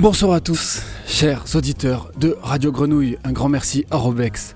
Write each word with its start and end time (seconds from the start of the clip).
Bonsoir 0.00 0.34
à 0.34 0.40
tous, 0.40 0.84
chers 1.08 1.44
auditeurs 1.56 2.12
de 2.20 2.36
Radio 2.40 2.70
Grenouille. 2.70 3.18
Un 3.24 3.32
grand 3.32 3.48
merci 3.48 3.84
à 3.90 3.96
Robex. 3.96 4.54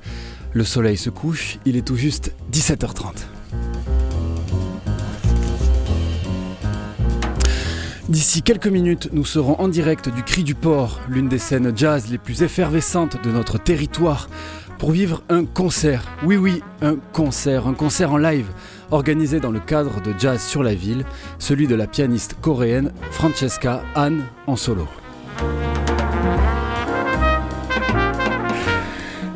Le 0.52 0.62
soleil 0.62 0.96
se 0.96 1.10
couche, 1.10 1.58
il 1.64 1.76
est 1.76 1.84
tout 1.84 1.96
juste 1.96 2.32
17h30. 2.52 3.14
D'ici 8.08 8.42
quelques 8.42 8.68
minutes, 8.68 9.08
nous 9.12 9.24
serons 9.24 9.58
en 9.58 9.66
direct 9.66 10.08
du 10.10 10.22
Cri 10.22 10.44
du 10.44 10.54
Port, 10.54 11.00
l'une 11.08 11.28
des 11.28 11.38
scènes 11.38 11.76
jazz 11.76 12.08
les 12.08 12.18
plus 12.18 12.44
effervescentes 12.44 13.20
de 13.24 13.32
notre 13.32 13.58
territoire, 13.58 14.28
pour 14.78 14.92
vivre 14.92 15.24
un 15.28 15.44
concert. 15.44 16.04
Oui, 16.22 16.36
oui, 16.36 16.62
un 16.82 16.94
concert, 17.12 17.66
un 17.66 17.74
concert 17.74 18.12
en 18.12 18.16
live, 18.16 18.46
organisé 18.92 19.40
dans 19.40 19.50
le 19.50 19.60
cadre 19.60 20.00
de 20.02 20.14
Jazz 20.16 20.40
sur 20.40 20.62
la 20.62 20.74
ville, 20.74 21.04
celui 21.40 21.66
de 21.66 21.74
la 21.74 21.88
pianiste 21.88 22.36
coréenne 22.40 22.92
Francesca 23.10 23.82
Han 23.96 24.18
en 24.46 24.54
solo. 24.54 24.86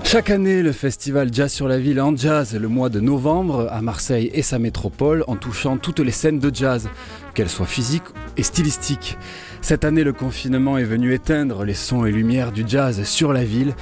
Chaque 0.08 0.30
année, 0.30 0.62
le 0.62 0.70
festival 0.70 1.30
Jazz 1.32 1.52
sur 1.52 1.66
la 1.66 1.80
ville 1.80 2.00
en 2.00 2.14
jazz 2.14 2.54
le 2.54 2.68
mois 2.68 2.90
de 2.90 3.00
novembre 3.00 3.66
à 3.72 3.82
Marseille 3.82 4.30
et 4.32 4.42
sa 4.42 4.60
métropole 4.60 5.24
en 5.26 5.34
touchant 5.34 5.78
toutes 5.78 5.98
les 5.98 6.12
scènes 6.12 6.38
de 6.38 6.54
jazz, 6.54 6.88
qu'elles 7.34 7.48
soient 7.48 7.66
physiques 7.66 8.04
et 8.36 8.44
stylistiques. 8.44 9.18
Cette 9.62 9.84
année, 9.84 10.04
le 10.04 10.12
confinement 10.12 10.78
est 10.78 10.84
venu 10.84 11.12
éteindre 11.12 11.64
les 11.64 11.74
sons 11.74 12.06
et 12.06 12.12
lumières 12.12 12.52
du 12.52 12.62
jazz 12.64 13.02
sur 13.02 13.32
la 13.32 13.42
ville, 13.42 13.74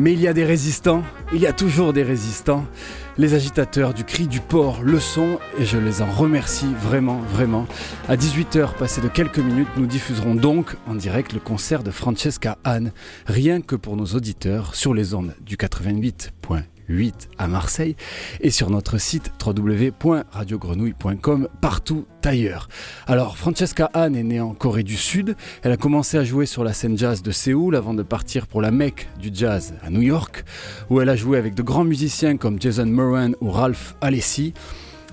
mais 0.00 0.12
il 0.12 0.20
y 0.20 0.26
a 0.26 0.32
des 0.32 0.44
résistants, 0.44 1.04
il 1.32 1.40
y 1.40 1.46
a 1.46 1.52
toujours 1.52 1.92
des 1.92 2.02
résistants. 2.02 2.66
Les 3.18 3.34
agitateurs 3.34 3.94
du 3.94 4.04
cri 4.04 4.28
du 4.28 4.38
port 4.38 4.80
le 4.80 5.00
sont 5.00 5.40
et 5.58 5.64
je 5.64 5.76
les 5.76 6.02
en 6.02 6.06
remercie 6.06 6.72
vraiment, 6.80 7.18
vraiment. 7.18 7.66
À 8.06 8.14
18h, 8.14 8.76
passé 8.76 9.00
de 9.00 9.08
quelques 9.08 9.40
minutes, 9.40 9.66
nous 9.76 9.86
diffuserons 9.86 10.36
donc 10.36 10.76
en 10.86 10.94
direct 10.94 11.32
le 11.32 11.40
concert 11.40 11.82
de 11.82 11.90
Francesca 11.90 12.58
Anne, 12.62 12.92
rien 13.26 13.60
que 13.60 13.74
pour 13.74 13.96
nos 13.96 14.06
auditeurs 14.06 14.76
sur 14.76 14.94
les 14.94 15.14
ondes 15.14 15.34
du 15.40 15.56
88. 15.56 16.32
8 16.88 17.28
à 17.38 17.48
Marseille 17.48 17.96
et 18.40 18.50
sur 18.50 18.70
notre 18.70 18.98
site 18.98 19.32
www.radiogrenouille.com 19.44 21.48
partout 21.60 22.06
ailleurs. 22.24 22.68
Alors 23.06 23.36
Francesca 23.36 23.90
Han 23.94 24.14
est 24.14 24.22
née 24.22 24.40
en 24.40 24.54
Corée 24.54 24.82
du 24.82 24.96
Sud, 24.96 25.36
elle 25.62 25.72
a 25.72 25.76
commencé 25.76 26.18
à 26.18 26.24
jouer 26.24 26.46
sur 26.46 26.64
la 26.64 26.72
scène 26.72 26.98
jazz 26.98 27.22
de 27.22 27.30
Séoul 27.30 27.76
avant 27.76 27.94
de 27.94 28.02
partir 28.02 28.46
pour 28.46 28.62
la 28.62 28.70
Mecque 28.70 29.08
du 29.20 29.30
jazz 29.32 29.74
à 29.82 29.90
New 29.90 30.02
York 30.02 30.44
où 30.90 31.00
elle 31.00 31.08
a 31.08 31.16
joué 31.16 31.38
avec 31.38 31.54
de 31.54 31.62
grands 31.62 31.84
musiciens 31.84 32.36
comme 32.36 32.60
Jason 32.60 32.86
Moran 32.86 33.30
ou 33.40 33.50
Ralph 33.50 33.94
Alessi. 34.00 34.54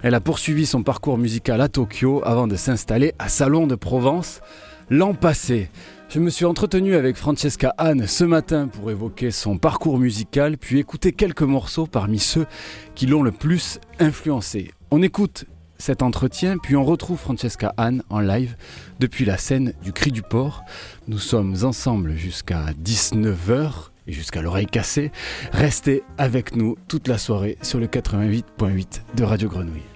Elle 0.04 0.14
a 0.14 0.22
poursuivi 0.22 0.66
son 0.66 0.84
parcours 0.84 1.18
musical 1.18 1.62
à 1.62 1.68
Tokyo 1.68 2.22
avant 2.26 2.48
de 2.48 2.56
s'installer 2.56 3.14
à 3.18 3.30
Salon 3.30 3.66
de 3.66 3.76
Provence 3.76 4.42
l'an 4.90 5.14
passé. 5.14 5.70
Je 6.08 6.20
me 6.20 6.30
suis 6.30 6.46
entretenu 6.46 6.96
avec 6.96 7.18
Francesca 7.18 7.74
Anne 7.78 8.08
ce 8.08 8.24
matin 8.24 8.68
pour 8.68 8.90
évoquer 8.90 9.32
son 9.32 9.58
parcours 9.58 9.98
musical, 9.98 10.58
puis 10.58 10.80
écouter 10.80 11.12
quelques 11.12 11.42
morceaux 11.42 11.88
parmi 11.88 12.20
ceux 12.20 12.46
qui 12.94 13.06
l'ont 13.06 13.24
le 13.24 13.32
plus 13.32 13.80
influencé. 14.00 14.72
On 14.92 15.02
écoute 15.02 15.46
cet 15.78 16.02
entretien, 16.02 16.58
puis 16.58 16.76
on 16.76 16.86
retrouve 16.86 17.18
Francesca 17.18 17.74
Anne 17.78 18.02
en 18.10 18.20
live 18.20 18.56
depuis 19.00 19.26
la 19.26 19.38
scène 19.38 19.74
du 19.84 19.92
Cri 19.92 20.12
du 20.12 20.22
Port. 20.22 20.64
Nous 21.08 21.20
sommes 21.20 21.56
ensemble 21.64 22.16
jusqu'à 22.16 22.68
19h 22.84 23.90
et 24.08 24.14
jusqu'à 24.14 24.42
l'oreille 24.42 24.68
cassée. 24.68 25.12
Restez 25.52 26.04
avec 26.18 26.56
nous 26.56 26.78
toute 26.88 27.08
la 27.08 27.18
soirée 27.18 27.58
sur 27.62 27.80
le 27.80 27.88
88.8 27.88 29.02
de 29.16 29.24
Radio 29.24 29.50
Grenouille. 29.50 29.95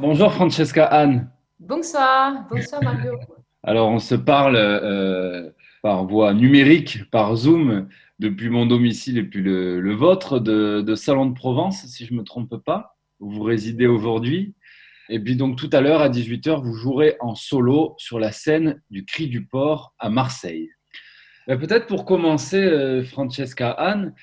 Bonjour 0.00 0.32
Francesca 0.32 0.84
Anne. 0.84 1.28
Bonsoir, 1.58 2.46
bonsoir 2.48 2.80
Mario. 2.84 3.18
Alors 3.64 3.88
on 3.88 3.98
se 3.98 4.14
parle 4.14 4.54
euh, 4.54 5.50
par 5.82 6.06
voie 6.06 6.34
numérique, 6.34 7.10
par 7.10 7.34
Zoom, 7.34 7.88
depuis 8.20 8.48
mon 8.48 8.64
domicile 8.64 9.18
et 9.18 9.24
puis 9.24 9.42
le, 9.42 9.92
vôtre 9.94 10.38
de, 10.38 10.94
Salon 10.94 11.26
de 11.26 11.34
Provence, 11.34 11.84
si 11.86 12.06
je 12.06 12.12
ne 12.12 12.18
me 12.18 12.22
trompe 12.22 12.62
pas, 12.64 12.96
où 13.18 13.28
vous 13.28 13.42
résidez 13.42 13.88
aujourd'hui. 13.88 14.54
Et 15.08 15.18
puis 15.18 15.34
donc 15.34 15.56
tout 15.56 15.70
à 15.72 15.80
l'heure 15.80 16.00
à 16.00 16.08
18h, 16.08 16.62
vous 16.62 16.74
jouerez 16.74 17.16
en 17.18 17.34
solo 17.34 17.96
sur 17.98 18.20
la 18.20 18.30
scène 18.30 18.80
du 18.90 19.04
Cri 19.04 19.26
du 19.26 19.46
Port 19.46 19.94
à 19.98 20.10
Marseille. 20.10 20.70
Ben, 21.48 21.58
peut-être 21.58 21.88
pour 21.88 22.04
commencer, 22.04 22.62
euh, 22.62 23.02
Francesca 23.02 23.72
Anne, 23.72 24.14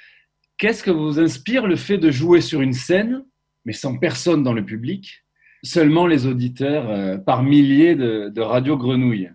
qu'est-ce 0.57 0.83
que 0.83 0.91
vous 0.91 1.19
inspire 1.19 1.67
le 1.67 1.75
fait 1.75 1.97
de 1.97 2.11
jouer 2.11 2.39
sur 2.39 2.61
une 2.61 2.71
scène, 2.71 3.25
mais 3.65 3.73
sans 3.73 3.97
personne 3.97 4.41
dans 4.41 4.53
le 4.53 4.63
public, 4.63 5.24
seulement 5.65 6.05
les 6.07 6.27
auditeurs 6.27 6.89
euh, 6.89 7.17
par 7.17 7.43
milliers 7.43 7.95
de, 7.95 8.29
de 8.29 8.41
Radio 8.41 8.77
Grenouille. 8.77 9.31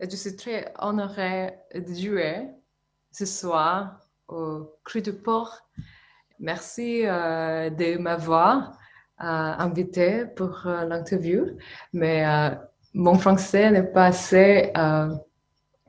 Je 0.00 0.14
suis 0.14 0.36
très 0.36 0.72
honorée 0.78 1.54
de 1.74 1.92
jouer 1.92 2.46
ce 3.10 3.26
soir 3.26 3.98
au 4.28 4.70
Cru 4.84 5.02
du 5.02 5.12
Port. 5.12 5.68
Merci 6.38 7.02
euh, 7.04 7.70
de 7.70 7.98
m'avoir 7.98 8.78
euh, 9.20 9.24
invité 9.24 10.26
pour 10.36 10.62
l'interview, 10.64 11.58
mais 11.92 12.24
mon 12.94 13.18
français 13.18 13.70
n'est 13.72 13.82
pas 13.82 14.06
assez 14.06 14.72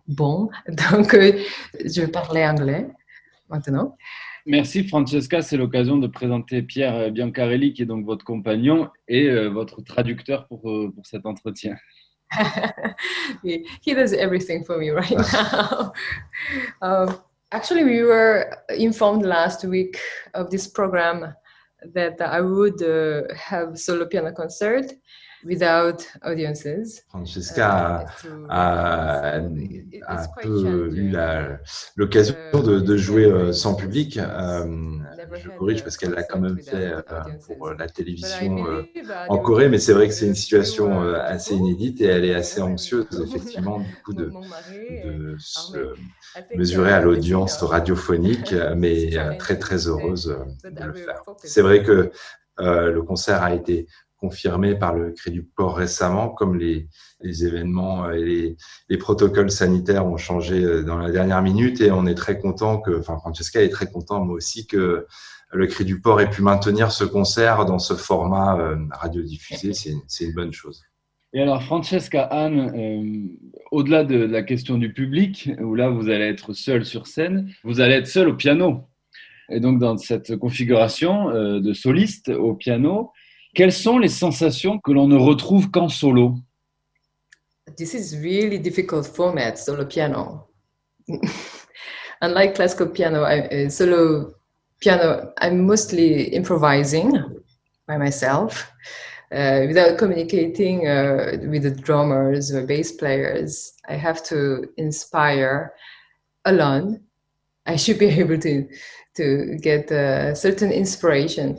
bon, 0.08 0.50
donc 0.68 1.14
je 1.14 2.02
vais 2.02 2.08
parler 2.08 2.48
anglais 2.48 2.90
maintenant. 3.48 3.96
Merci 4.50 4.84
Francesca, 4.84 5.44
c'est 5.44 5.58
l'occasion 5.58 5.98
de 5.98 6.08
présenter 6.08 6.64
Pierre 6.64 7.12
Biancarelli 7.12 7.72
qui 7.72 7.84
est 7.84 7.86
donc 7.86 8.04
votre 8.04 8.26
compagnon 8.26 8.90
et 9.08 9.30
euh, 9.30 9.48
votre 9.48 9.84
traducteur 9.84 10.48
pour, 10.48 10.68
euh, 10.72 10.92
pour 10.92 11.06
cet 11.06 11.28
entretien. 11.28 11.76
he, 13.44 13.94
does 13.94 14.12
everything 14.12 14.66
for 14.66 14.80
me 14.80 14.90
right 14.90 15.12
now. 15.12 15.94
um, 16.82 17.16
actually, 17.52 17.84
we 17.84 18.02
were 18.02 18.50
informed 18.76 19.24
last 19.24 19.64
week 19.66 20.00
of 20.34 20.50
this 20.50 20.68
program 20.68 21.32
that 21.94 22.20
I 22.20 22.42
would 22.42 22.82
uh, 22.82 23.32
have 23.36 23.78
solo 23.78 24.08
piano 24.08 24.32
concert 24.32 24.92
without 25.44 26.06
audiences. 26.24 27.04
Francesca 27.10 28.06
uh, 28.24 28.30
a, 28.50 29.30
a, 29.30 29.38
un 29.38 30.28
peu 30.42 30.92
eu 30.94 31.14
l'occasion 31.96 32.36
de, 32.54 32.80
de, 32.80 32.98
jouer 32.98 33.28
uh, 33.28 33.54
sans 33.54 33.76
public. 33.76 34.18
Euh, 34.18 34.66
je 35.34 35.50
corrige 35.58 35.84
parce 35.84 35.98
qu'elle 35.98 36.12
l'a 36.12 36.24
quand 36.24 36.40
même 36.40 36.60
fait 36.60 36.94
euh, 36.94 37.02
pour 37.46 37.72
la 37.74 37.88
télévision 37.88 38.66
euh, 38.68 38.84
en 39.28 39.38
Corée, 39.38 39.70
mais 39.70 39.80
c'est 39.80 39.94
vrai 39.94 40.08
que 40.08 40.14
c'est 40.14 40.28
une 40.28 40.36
situation 40.36 41.02
assez 41.02 41.56
inédite 41.56 42.02
et 42.02 42.06
elle 42.06 42.26
est 42.26 42.36
assez 42.36 42.62
anxieuse, 42.62 43.08
effectivement, 43.28 43.80
du 43.80 43.96
coup, 44.04 44.14
de, 44.14 44.32
de 45.06 45.36
se 45.40 45.94
mesurer 46.56 46.92
à 46.92 47.02
l'audience 47.02 47.62
radiophonique, 47.62 48.54
mais 48.76 49.12
très, 49.38 49.58
très 49.58 49.88
heureuse 49.88 50.36
de 50.64 50.84
le 50.84 50.94
faire. 50.94 51.24
C'est 51.44 51.62
vrai 51.62 51.84
que 51.84 52.12
le 52.60 53.02
concert 53.02 53.44
a 53.44 53.54
été 53.54 53.88
confirmé 54.20 54.76
par 54.76 54.94
le 54.94 55.12
Crédit 55.12 55.38
du 55.38 55.44
Port 55.44 55.78
récemment, 55.78 56.30
comme 56.30 56.58
les, 56.58 56.88
les 57.22 57.46
événements 57.46 58.12
et 58.12 58.24
les, 58.24 58.58
les, 58.90 58.98
protocoles 58.98 59.52
sanitaires 59.52 60.06
ont 60.06 60.18
changé 60.18 60.62
euh, 60.64 60.84
dans 60.84 60.98
la 60.98 61.12
dernière 61.12 61.42
minute. 61.42 61.82
Et 61.82 61.92
on 61.92 62.06
est 62.06 62.16
très 62.16 62.38
content 62.38 62.80
que, 62.80 63.00
enfin, 63.00 63.18
Francesca 63.18 63.62
est 63.62 63.70
très 63.70 63.88
content, 63.88 64.24
moi 64.24 64.36
aussi, 64.36 64.68
que 64.68 65.08
le 65.52 65.68
Crédit 65.68 65.94
du 65.94 66.02
Port 66.02 66.22
ait 66.22 66.30
pu 66.30 66.42
maintenir 66.42 66.92
ce 66.92 67.04
concert 67.04 67.66
dans 67.66 67.80
ce 67.80 67.94
format 67.94 68.60
euh, 68.60 68.76
radiodiffusé. 68.92 69.74
C'est 69.74 70.26
une 70.26 70.34
bonne 70.34 70.54
chose. 70.54 70.84
Et 71.34 71.42
alors, 71.42 71.62
Francesca 71.64 72.24
Anne, 72.24 72.72
euh, 72.76 73.62
au-delà 73.72 74.04
de 74.04 74.18
la 74.18 74.44
question 74.44 74.78
du 74.78 74.94
public, 74.94 75.50
où 75.62 75.76
là, 75.76 75.90
vous 75.90 76.10
allez 76.10 76.26
être 76.26 76.54
seul 76.54 76.86
sur 76.86 77.08
scène, 77.08 77.52
vous 77.64 77.80
allez 77.82 77.94
être 77.94 78.08
seul 78.08 78.28
au 78.28 78.36
piano. 78.36 78.84
Et 79.52 79.60
donc, 79.60 79.80
dans 79.80 79.98
cette 79.98 80.36
configuration 80.38 81.32
de 81.60 81.74
soliste 81.74 82.30
au 82.30 82.54
piano, 82.54 83.12
quelles 83.54 83.74
sont 83.74 83.98
les 83.98 84.10
sensations 84.10 84.80
que 84.80 84.92
l'on 84.92 85.08
ne 85.08 85.18
retrouve 85.18 85.70
qu'en 85.72 85.90
solo 85.90 86.36
This 87.78 87.94
is 87.94 88.18
really 88.18 88.60
difficult 88.60 89.06
format, 89.06 89.58
solo 89.58 89.86
piano. 89.86 90.48
Unlike 92.22 92.56
classical 92.56 92.90
piano, 92.90 93.24
I, 93.24 93.66
uh, 93.66 93.70
solo 93.70 94.34
piano, 94.82 95.34
I'm 95.40 95.66
mostly 95.66 96.34
improvising 96.34 97.14
by 97.88 97.98
myself. 97.98 98.72
Uh, 99.32 99.66
without 99.68 99.98
communicating 100.00 100.88
uh, 100.88 101.38
with 101.50 101.64
the 101.64 101.72
drummers 101.72 102.52
or 102.52 102.66
bass 102.66 102.92
players, 102.92 103.74
I 103.88 103.94
have 103.94 104.24
to 104.24 104.68
inspire 104.78 105.74
alone. 106.46 107.02
I 107.68 107.76
should 107.76 108.00
be 108.00 108.08
able 108.20 108.40
to 108.40 108.68
to 109.16 109.58
get 109.62 109.92
a 109.92 110.36
certain 110.36 110.72
inspiration 110.72 111.58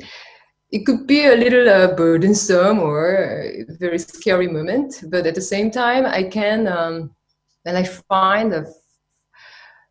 it 0.72 0.86
could 0.86 1.06
be 1.06 1.26
a 1.26 1.36
little 1.36 1.68
uh, 1.68 1.94
burdensome 1.94 2.78
or 2.78 3.16
a 3.16 3.64
very 3.78 3.98
scary 3.98 4.48
moment, 4.48 5.02
but 5.08 5.26
at 5.26 5.34
the 5.34 5.40
same 5.40 5.70
time, 5.70 6.06
I 6.06 6.22
can, 6.22 6.66
um, 6.68 7.10
when 7.64 7.76
I 7.76 7.84
find 7.84 8.52
a, 8.54 8.66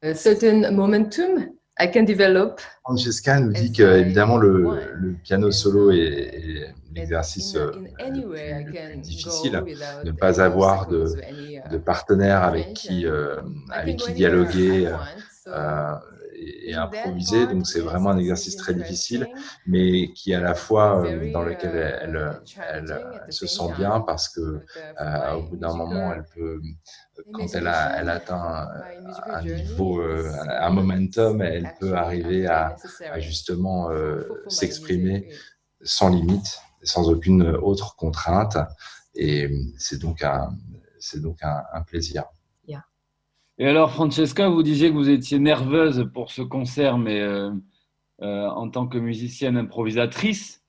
a 0.01 0.15
certain 0.15 0.75
momentum, 0.75 1.59
I 1.77 1.87
can 1.87 2.05
develop. 2.05 2.61
Francesca 2.83 3.39
nous 3.39 3.53
dit 3.53 3.71
que 3.71 3.83
évidemment 3.83 4.37
le, 4.37 4.93
le 4.95 5.13
piano 5.23 5.51
solo 5.51 5.91
est, 5.91 6.73
l'exercice 6.93 7.55
euh, 7.55 7.71
plus 7.97 8.97
difficile, 8.97 9.63
ne 10.03 10.11
pas 10.11 10.41
avoir 10.41 10.87
de, 10.87 11.05
de 11.71 11.77
partenaire 11.77 12.43
avec 12.43 12.73
qui, 12.73 13.05
euh, 13.05 13.37
avec 13.71 13.97
qui 13.97 14.13
dialoguer 14.13 14.91
euh, 15.47 15.93
et, 16.39 16.74
improviser. 16.74 17.47
Donc 17.47 17.68
c'est 17.68 17.81
vraiment 17.81 18.12
un 18.12 18.18
exercice 18.18 18.56
très 18.56 18.74
difficile, 18.74 19.27
mais 19.65 20.12
qui 20.13 20.33
à 20.33 20.39
la 20.39 20.56
fois 20.56 21.03
dans 21.33 21.41
lequel 21.41 21.75
elle, 21.75 22.41
elle, 22.71 23.33
se 23.33 23.47
sent 23.47 23.74
bien 23.77 24.01
parce 24.01 24.30
que 24.30 24.62
au 25.36 25.44
bout 25.44 25.57
d'un 25.57 25.75
moment 25.75 26.13
elle 26.13 26.25
peut 26.36 26.62
quand 27.33 27.53
elle, 27.53 27.68
a, 27.68 28.00
elle 28.00 28.09
atteint 28.09 28.68
un 29.25 29.41
niveau, 29.44 30.01
euh, 30.01 30.31
un 30.47 30.69
momentum, 30.69 31.41
elle 31.41 31.74
peut 31.80 31.94
arriver 31.94 32.47
à, 32.47 32.75
justement 33.18 33.91
euh, 33.91 34.24
s'exprimer 34.47 35.30
sans 35.81 36.09
limite, 36.09 36.59
sans 36.83 37.09
aucune 37.09 37.44
autre 37.44 37.95
contrainte. 37.95 38.57
Et 39.15 39.50
c'est 39.77 40.00
donc 40.00 40.24
un, 40.24 40.50
c'est 41.00 41.21
donc 41.21 41.39
un, 41.41 41.81
plaisir. 41.81 42.25
Et 43.61 43.67
alors, 43.67 43.91
Francesca, 43.91 44.47
vous 44.47 44.63
disiez 44.63 44.89
que 44.89 44.95
vous 44.95 45.09
étiez 45.09 45.38
nerveuse 45.38 46.09
pour 46.13 46.31
ce 46.31 46.41
concert, 46.41 46.97
mais 46.97 47.19
euh, 47.19 47.51
en 48.19 48.69
tant 48.69 48.88
que 48.88 48.97
musicienne 48.97 49.57
improvisatrice, 49.57 50.63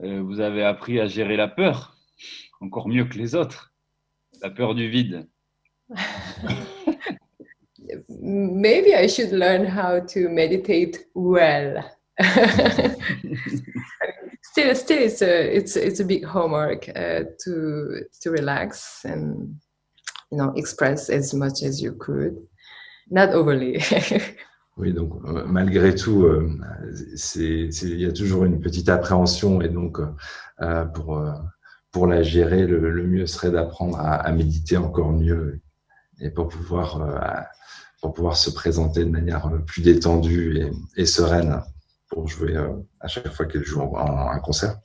vous 0.00 0.40
avez 0.40 0.64
appris 0.64 1.00
à 1.00 1.06
gérer 1.06 1.36
la 1.36 1.48
peur, 1.48 1.96
encore 2.60 2.88
mieux 2.88 3.04
que 3.04 3.18
les 3.18 3.34
autres, 3.34 3.74
la 4.40 4.50
peur 4.50 4.74
du 4.74 4.88
vide. 4.88 5.28
Maybe 8.08 8.94
I 8.94 9.08
should 9.08 9.32
learn 9.32 9.66
how 9.66 10.00
to 10.00 10.28
meditate 10.28 11.06
well. 11.14 11.82
still, 14.42 14.74
still, 14.74 15.02
it's 15.02 15.22
a 15.22 15.56
it's 15.56 15.76
it's 15.76 16.00
a 16.00 16.04
big 16.04 16.24
homework 16.24 16.88
uh, 16.90 17.24
to 17.44 18.04
to 18.20 18.30
relax 18.30 19.04
and 19.04 19.56
you 20.32 20.38
know 20.38 20.52
express 20.56 21.10
as 21.10 21.32
much 21.34 21.62
as 21.62 21.80
you 21.80 21.92
could, 21.92 22.36
not 23.10 23.32
overly. 23.32 23.78
Oui, 24.78 24.94
donc 24.94 25.12
euh, 25.26 25.44
malgré 25.46 25.94
tout, 25.94 26.24
euh, 26.24 26.48
il 27.36 28.00
y 28.00 28.06
a 28.06 28.12
toujours 28.12 28.46
une 28.46 28.58
petite 28.58 28.88
appréhension 28.88 29.60
et 29.60 29.68
donc 29.68 29.98
euh, 30.62 30.84
pour, 30.86 31.18
euh, 31.18 31.32
pour 31.90 32.06
la 32.06 32.22
gérer, 32.22 32.66
le, 32.66 32.90
le 32.90 33.06
mieux 33.06 33.26
serait 33.26 33.50
d'apprendre 33.50 33.98
à, 34.00 34.14
à, 34.14 34.32
méditer 34.32 34.78
encore 34.78 35.12
mieux 35.12 35.60
et 36.20 36.30
pour 36.30 36.48
pouvoir, 36.48 37.02
euh, 37.02 37.40
pour 38.00 38.14
pouvoir 38.14 38.36
se 38.36 38.50
présenter 38.50 39.04
de 39.04 39.10
manière 39.10 39.50
plus 39.66 39.82
détendue 39.82 40.70
et, 40.96 41.06
sereine 41.06 41.60
pour 42.08 42.28
jouer 42.28 42.56
euh, 42.56 42.72
à 43.00 43.08
chaque 43.08 43.28
fois 43.28 43.44
qu'elle 43.46 43.64
joue 43.64 43.80
en, 43.80 44.30
un 44.30 44.38
concert. 44.38 44.78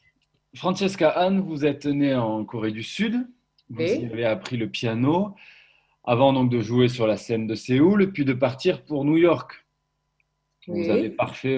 Francesca 0.56 1.10
Anne, 1.10 1.42
vous 1.42 1.66
êtes 1.66 1.86
née 1.86 2.16
en 2.16 2.44
Corée 2.44 2.72
du 2.72 2.84
Sud. 2.84 3.16
Vous 3.70 3.82
avez 3.82 4.26
appris 4.26 4.58
le 4.58 4.70
piano 4.70 5.36
avant 6.04 6.32
donc 6.32 6.50
de 6.50 6.62
jouer 6.62 6.88
sur 6.88 7.06
la 7.06 7.18
scène 7.18 7.48
de 7.48 7.56
Séoul, 7.56 8.12
puis 8.14 8.24
de 8.24 8.34
partir 8.34 8.86
pour 8.86 9.04
New 9.04 9.18
York. 9.18 9.52
Vous 10.68 10.90
avez 10.90 11.10
parfait 11.10 11.58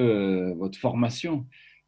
votre 0.53 0.77
formation, 0.77 1.45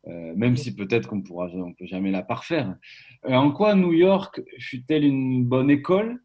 même 0.07 0.57
si 0.57 0.75
peut-être 0.75 1.07
qu'on 1.07 1.23
on 1.29 1.73
peut 1.73 1.85
jamais 1.85 2.11
la 2.11 2.23
parfaire. 2.23 2.75
en 3.23 3.51
quoi 3.51 3.75
New 3.75 3.93
York 3.93 4.41
fut-elle 4.59 5.03
une 5.03 5.45
bonne 5.45 5.69
école 5.69 6.19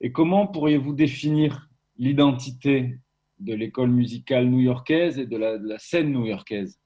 et 0.00 0.12
comment 0.12 0.46
pourriez-vous 0.46 0.94
définir 0.94 1.68
l'identité 1.96 2.98
de 3.40 3.54
l'école 3.54 3.90
musicale 3.90 4.46
new-yorkaise 4.46 5.18
et 5.18 5.26
de 5.26 5.36
la, 5.36 5.58
de 5.58 5.68
la 5.68 5.78
scène 5.78 6.12
new-yorkaise? 6.12 6.78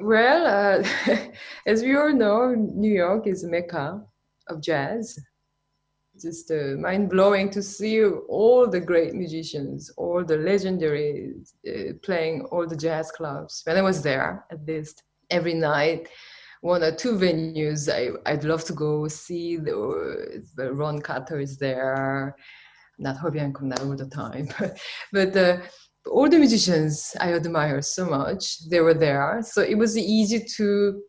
Well, 0.00 0.46
uh, 0.46 0.84
as 1.66 1.82
we 1.82 1.94
all 1.94 2.12
know, 2.12 2.54
New 2.54 2.92
York 2.92 3.26
is 3.26 3.44
a 3.44 3.48
mecca 3.48 4.02
of 4.48 4.60
jazz. 4.62 5.18
Just 6.22 6.50
uh, 6.50 6.76
mind 6.78 7.10
blowing 7.10 7.50
to 7.50 7.62
see 7.62 8.04
all 8.04 8.68
the 8.68 8.80
great 8.80 9.14
musicians, 9.14 9.90
all 9.96 10.24
the 10.24 10.36
legendary 10.36 11.34
uh, 11.68 11.94
playing 12.02 12.42
all 12.52 12.66
the 12.66 12.76
jazz 12.76 13.10
clubs. 13.10 13.62
When 13.64 13.76
I 13.76 13.82
was 13.82 14.02
there, 14.02 14.44
at 14.50 14.64
least 14.64 15.02
every 15.30 15.54
night, 15.54 16.08
one 16.60 16.84
or 16.84 16.92
two 16.92 17.14
venues 17.14 17.92
I, 17.92 18.10
I'd 18.30 18.44
love 18.44 18.64
to 18.64 18.72
go 18.72 19.08
see. 19.08 19.56
The, 19.56 20.44
the 20.56 20.72
Ron 20.72 21.00
Carter 21.00 21.40
is 21.40 21.58
there, 21.58 22.36
not 22.98 23.16
Hobian 23.16 23.52
Kumna 23.52 23.80
all 23.84 23.96
the 23.96 24.06
time, 24.06 24.48
but 25.12 25.36
uh, 25.36 25.58
all 26.10 26.28
the 26.28 26.38
musicians 26.38 27.14
I 27.20 27.32
admire 27.32 27.82
so 27.82 28.06
much, 28.06 28.68
they 28.68 28.80
were 28.80 28.94
there. 28.94 29.40
So 29.42 29.62
it 29.62 29.76
was 29.76 29.98
easy 29.98 30.44
to 30.56 31.02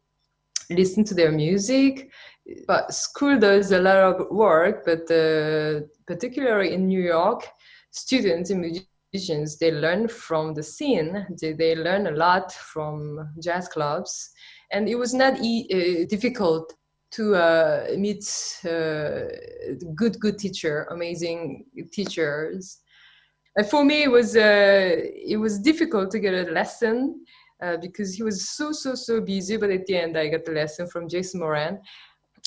listen 0.70 1.04
to 1.06 1.14
their 1.14 1.32
music. 1.32 2.10
But 2.68 2.94
school 2.94 3.40
does 3.40 3.72
a 3.72 3.80
lot 3.80 3.98
of 3.98 4.30
work, 4.30 4.84
but 4.86 5.10
uh, 5.10 5.82
particularly 6.06 6.74
in 6.74 6.88
New 6.88 7.02
York, 7.02 7.48
students 7.92 8.50
and 8.50 8.62
musicians, 9.14 9.58
they 9.58 9.72
learn 9.72 10.08
from 10.08 10.54
the 10.54 10.64
scene. 10.64 11.26
They, 11.40 11.54
they 11.54 11.76
learn 11.76 12.08
a 12.08 12.12
lot 12.12 12.52
from 12.52 13.30
jazz 13.42 13.70
clubs. 13.70 14.32
And 14.72 14.90
it 14.90 14.96
was 14.96 15.14
not 15.14 15.40
e- 15.42 15.68
uh, 15.72 16.08
difficult 16.10 16.74
to 17.12 17.36
uh, 17.36 17.88
meet 17.96 18.26
uh, 18.66 19.30
good 19.94 20.20
good 20.20 20.40
teacher 20.40 20.88
amazing 20.90 21.66
teachers. 21.92 22.80
And 23.56 23.68
for 23.68 23.86
me 23.86 24.04
it 24.04 24.12
was 24.12 24.36
uh, 24.36 24.96
it 25.34 25.38
was 25.38 25.60
difficult 25.60 26.10
to 26.12 26.20
get 26.20 26.34
a 26.34 26.52
lesson 26.52 27.24
uh, 27.64 27.78
because 27.78 28.16
he 28.16 28.24
was 28.24 28.50
so 28.50 28.72
so 28.72 28.96
so 28.96 29.22
busy 29.22 29.58
but 29.58 29.70
at 29.70 29.86
the 29.86 29.96
end 29.96 30.18
i 30.18 30.28
got 30.28 30.44
the 30.44 30.52
lesson 30.52 30.88
from 30.88 31.08
jason 31.08 31.40
moran 31.40 31.80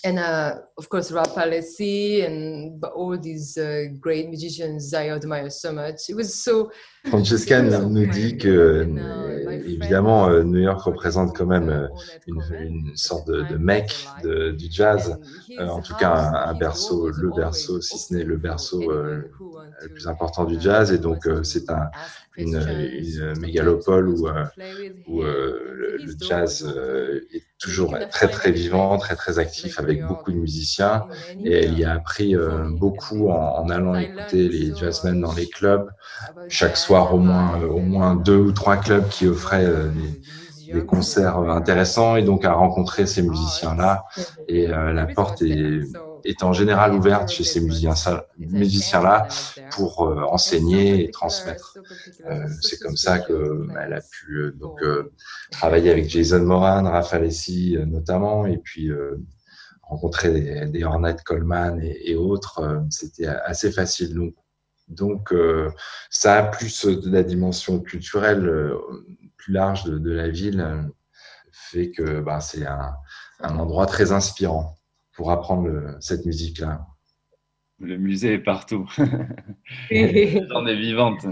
and 0.04 0.18
uh, 0.18 0.58
of 0.78 0.88
course 0.88 1.10
Ralph 1.10 1.36
and 1.36 2.82
all 2.84 3.16
these 3.18 3.56
uh, 3.56 3.84
great 3.98 4.28
musicians 4.28 4.92
I 4.94 5.08
admire 5.10 5.50
so 5.50 5.72
much. 5.72 6.08
It 6.08 6.14
was 6.14 6.34
so. 6.34 6.70
Francesca 7.06 7.62
nous 7.62 8.06
dit 8.06 8.36
que 8.36 8.48
euh, 8.48 9.62
évidemment 9.66 10.28
euh, 10.28 10.42
New 10.42 10.60
York 10.60 10.80
représente 10.80 11.36
quand 11.36 11.46
même 11.46 11.68
euh, 11.68 11.88
une, 12.26 12.42
une 12.60 12.96
sorte 12.96 13.28
de, 13.28 13.42
de 13.42 13.56
mec 13.56 14.08
de, 14.22 14.50
du 14.50 14.66
jazz, 14.70 15.18
en 15.58 15.80
tout 15.80 15.94
cas 15.94 16.12
un, 16.12 16.50
un, 16.50 16.54
berceau, 16.54 17.10
le 17.10 17.30
berceau, 17.30 17.80
si 17.80 17.98
ce 17.98 18.14
n'est 18.14 18.24
le 18.24 18.36
berceau 18.36 18.90
le 18.90 19.88
plus 19.92 20.08
important 20.08 20.44
du 20.44 20.60
jazz, 20.60 20.92
et 20.92 20.98
donc 20.98 21.28
c'est 21.42 21.70
un, 21.70 21.90
une, 22.36 22.56
une, 22.56 23.38
mégalopole 23.40 24.08
où, 24.08 24.28
où 25.06 25.22
le, 25.22 25.96
le, 25.98 26.14
jazz 26.20 26.66
est 27.32 27.42
toujours 27.58 27.96
très 28.10 28.28
très 28.28 28.50
vivant, 28.50 28.98
très 28.98 29.16
très 29.16 29.38
actif 29.38 29.78
avec 29.78 30.04
beaucoup 30.06 30.32
de 30.32 30.38
musiciens. 30.38 31.06
et 31.44 31.52
elle 31.52 31.78
y 31.78 31.84
a 31.84 31.92
appris 31.92 32.34
beaucoup 32.70 33.28
en, 33.28 33.58
en, 33.58 33.68
allant 33.70 33.94
écouter 33.94 34.48
les 34.48 34.74
jazzmen 34.74 35.20
dans 35.20 35.34
les 35.34 35.48
clubs. 35.48 35.88
Chaque 36.48 36.76
soir 36.76 36.95
au 37.00 37.18
moins 37.18 37.60
au 37.62 37.80
moins 37.80 38.14
deux 38.14 38.38
ou 38.38 38.52
trois 38.52 38.76
clubs 38.76 39.08
qui 39.08 39.26
offraient 39.26 39.64
euh, 39.64 39.90
des, 40.72 40.84
concerts 40.84 41.38
intéressants 41.38 42.16
et 42.16 42.22
donc 42.22 42.44
à 42.44 42.52
rencontrer 42.52 43.06
ces 43.06 43.22
musiciens 43.22 43.74
là 43.74 44.04
et 44.48 44.68
euh, 44.68 44.92
la 44.92 45.06
porte 45.06 45.40
est 45.42 45.80
est 46.26 46.42
en 46.42 46.52
général 46.52 46.92
ouverte 46.92 47.30
chez 47.30 47.44
ces 47.44 47.60
musiciens-là 47.60 49.28
pour 49.72 50.06
euh, 50.06 50.22
enseigner 50.22 51.04
et 51.04 51.10
transmettre. 51.10 51.78
Euh, 52.28 52.46
c'est 52.60 52.78
comme 52.80 52.96
ça 52.96 53.18
qu'elle 53.18 53.92
a 53.92 54.00
pu 54.00 54.32
euh, 54.32 54.52
donc 54.52 54.80
travailler 55.50 55.90
avec 55.90 56.08
Jason 56.08 56.40
Moran, 56.40 56.84
Raphaël 56.84 57.24
Essi 57.24 57.76
notamment, 57.86 58.46
et 58.46 58.58
puis 58.58 58.90
rencontrer 59.82 60.66
des, 60.66 60.84
Ornette 60.84 61.22
Coleman 61.22 61.80
et, 61.80 62.10
et 62.10 62.16
autres. 62.16 62.84
C'était 62.90 63.26
assez 63.26 63.70
facile. 63.70 64.14
Donc, 64.14 64.34
donc 64.88 65.34
ça 66.10 66.38
a 66.38 66.42
plus 66.44 66.86
de 66.86 67.10
la 67.10 67.22
dimension 67.22 67.80
culturelle 67.80 68.72
plus 69.36 69.52
large 69.52 69.84
de, 69.84 69.98
de 69.98 70.10
la 70.10 70.28
ville, 70.28 70.90
fait 71.50 71.90
que 71.90 72.20
bah, 72.20 72.40
c'est 72.40 72.66
un, 72.66 72.92
un 73.40 73.58
endroit 73.58 73.86
très 73.86 74.12
inspirant 74.12 74.76
pour 75.12 75.30
apprendre 75.30 75.96
cette 76.00 76.26
musique-là. 76.26 76.86
Le 77.78 77.96
musée 77.98 78.34
est 78.34 78.38
partout. 78.38 78.88
J'en 79.90 80.66
est 80.66 80.76
vivante. 80.76 81.26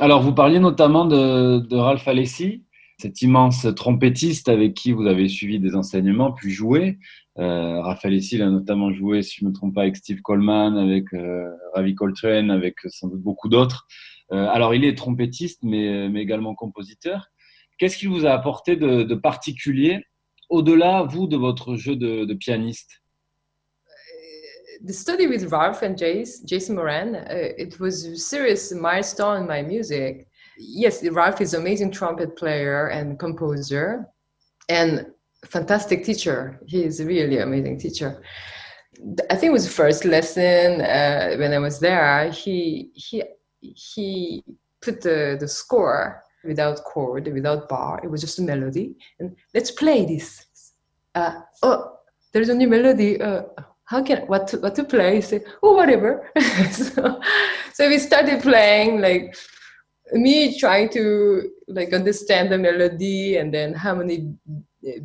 Alors, 0.00 0.22
vous 0.22 0.34
parliez 0.34 0.58
notamment 0.58 1.04
de, 1.04 1.58
de 1.58 1.76
Ralph 1.76 2.06
Alessi, 2.08 2.64
cet 2.98 3.22
immense 3.22 3.66
trompettiste 3.76 4.48
avec 4.48 4.74
qui 4.74 4.92
vous 4.92 5.06
avez 5.06 5.28
suivi 5.28 5.60
des 5.60 5.74
enseignements, 5.76 6.32
puis 6.32 6.50
joué. 6.50 6.98
Euh, 7.38 7.80
Ralph 7.80 8.04
Alessi 8.04 8.40
a 8.40 8.48
notamment 8.48 8.92
joué, 8.92 9.22
si 9.22 9.40
je 9.40 9.44
ne 9.44 9.50
me 9.50 9.54
trompe 9.54 9.74
pas, 9.74 9.82
avec 9.82 9.96
Steve 9.96 10.20
Coleman, 10.22 10.76
avec 10.76 11.12
euh, 11.14 11.50
Ravi 11.74 11.94
Coltrane, 11.94 12.50
avec 12.50 12.76
sans 12.88 13.08
doute 13.08 13.22
beaucoup 13.22 13.48
d'autres. 13.48 13.86
Euh, 14.32 14.46
alors, 14.48 14.74
il 14.74 14.84
est 14.84 14.96
trompettiste, 14.96 15.62
mais, 15.62 16.06
également 16.20 16.54
compositeur. 16.54 17.26
Qu'est-ce 17.78 17.98
qu'il 17.98 18.08
vous 18.08 18.24
a 18.24 18.30
apporté 18.30 18.76
de, 18.76 19.14
particulier 19.14 20.04
au-delà, 20.48 21.02
vous, 21.02 21.26
de 21.26 21.36
votre 21.36 21.76
jeu 21.76 21.96
de, 21.96 22.32
pianiste? 22.34 23.02
The 24.86 24.92
study 24.92 25.26
with 25.26 25.50
Ralph 25.50 25.82
and 25.82 25.96
Jason 25.96 26.74
Moran, 26.74 27.14
uh, 27.14 27.54
it 27.56 27.80
was 27.80 28.04
a 28.04 28.16
serious 28.16 28.70
milestone 28.72 29.42
in 29.42 29.46
my 29.46 29.62
music 29.62 30.26
yes, 30.58 31.06
Ralph 31.08 31.40
is 31.40 31.54
an 31.54 31.62
amazing 31.62 31.90
trumpet 31.90 32.36
player 32.36 32.88
and 32.88 33.18
composer, 33.18 34.08
and 34.68 35.06
fantastic 35.44 36.04
teacher. 36.04 36.60
He 36.66 36.84
is 36.84 37.02
really 37.02 37.38
amazing 37.38 37.78
teacher. 37.78 38.22
I 39.30 39.36
think 39.36 39.50
it 39.50 39.52
was 39.52 39.66
the 39.66 39.72
first 39.72 40.04
lesson 40.04 40.80
uh, 40.80 41.34
when 41.36 41.52
I 41.52 41.58
was 41.58 41.80
there. 41.80 42.30
He 42.30 42.90
he 42.94 43.22
he 43.60 44.44
put 44.80 45.00
the, 45.00 45.36
the 45.40 45.48
score 45.48 46.22
without 46.44 46.84
chord, 46.84 47.32
without 47.32 47.68
bar. 47.68 48.00
It 48.04 48.10
was 48.10 48.20
just 48.20 48.38
a 48.38 48.42
melody, 48.42 48.94
and 49.18 49.34
let's 49.54 49.70
play 49.70 50.04
this. 50.04 50.46
Uh, 51.14 51.40
oh, 51.62 51.98
there's 52.32 52.48
a 52.48 52.54
new 52.54 52.68
melody. 52.68 53.20
Uh, 53.20 53.42
how 53.84 54.02
can 54.02 54.26
what 54.26 54.48
to, 54.48 54.58
what 54.58 54.74
to 54.76 54.84
play? 54.84 55.20
Say, 55.20 55.40
oh, 55.62 55.74
whatever. 55.74 56.30
so, 56.70 57.20
so 57.72 57.88
we 57.88 57.98
started 57.98 58.42
playing 58.42 59.00
like 59.00 59.36
me 60.12 60.58
trying 60.58 60.88
to 60.90 61.50
like 61.68 61.92
understand 61.92 62.52
the 62.52 62.58
melody 62.58 63.36
and 63.36 63.52
then 63.52 63.74
harmony 63.74 64.34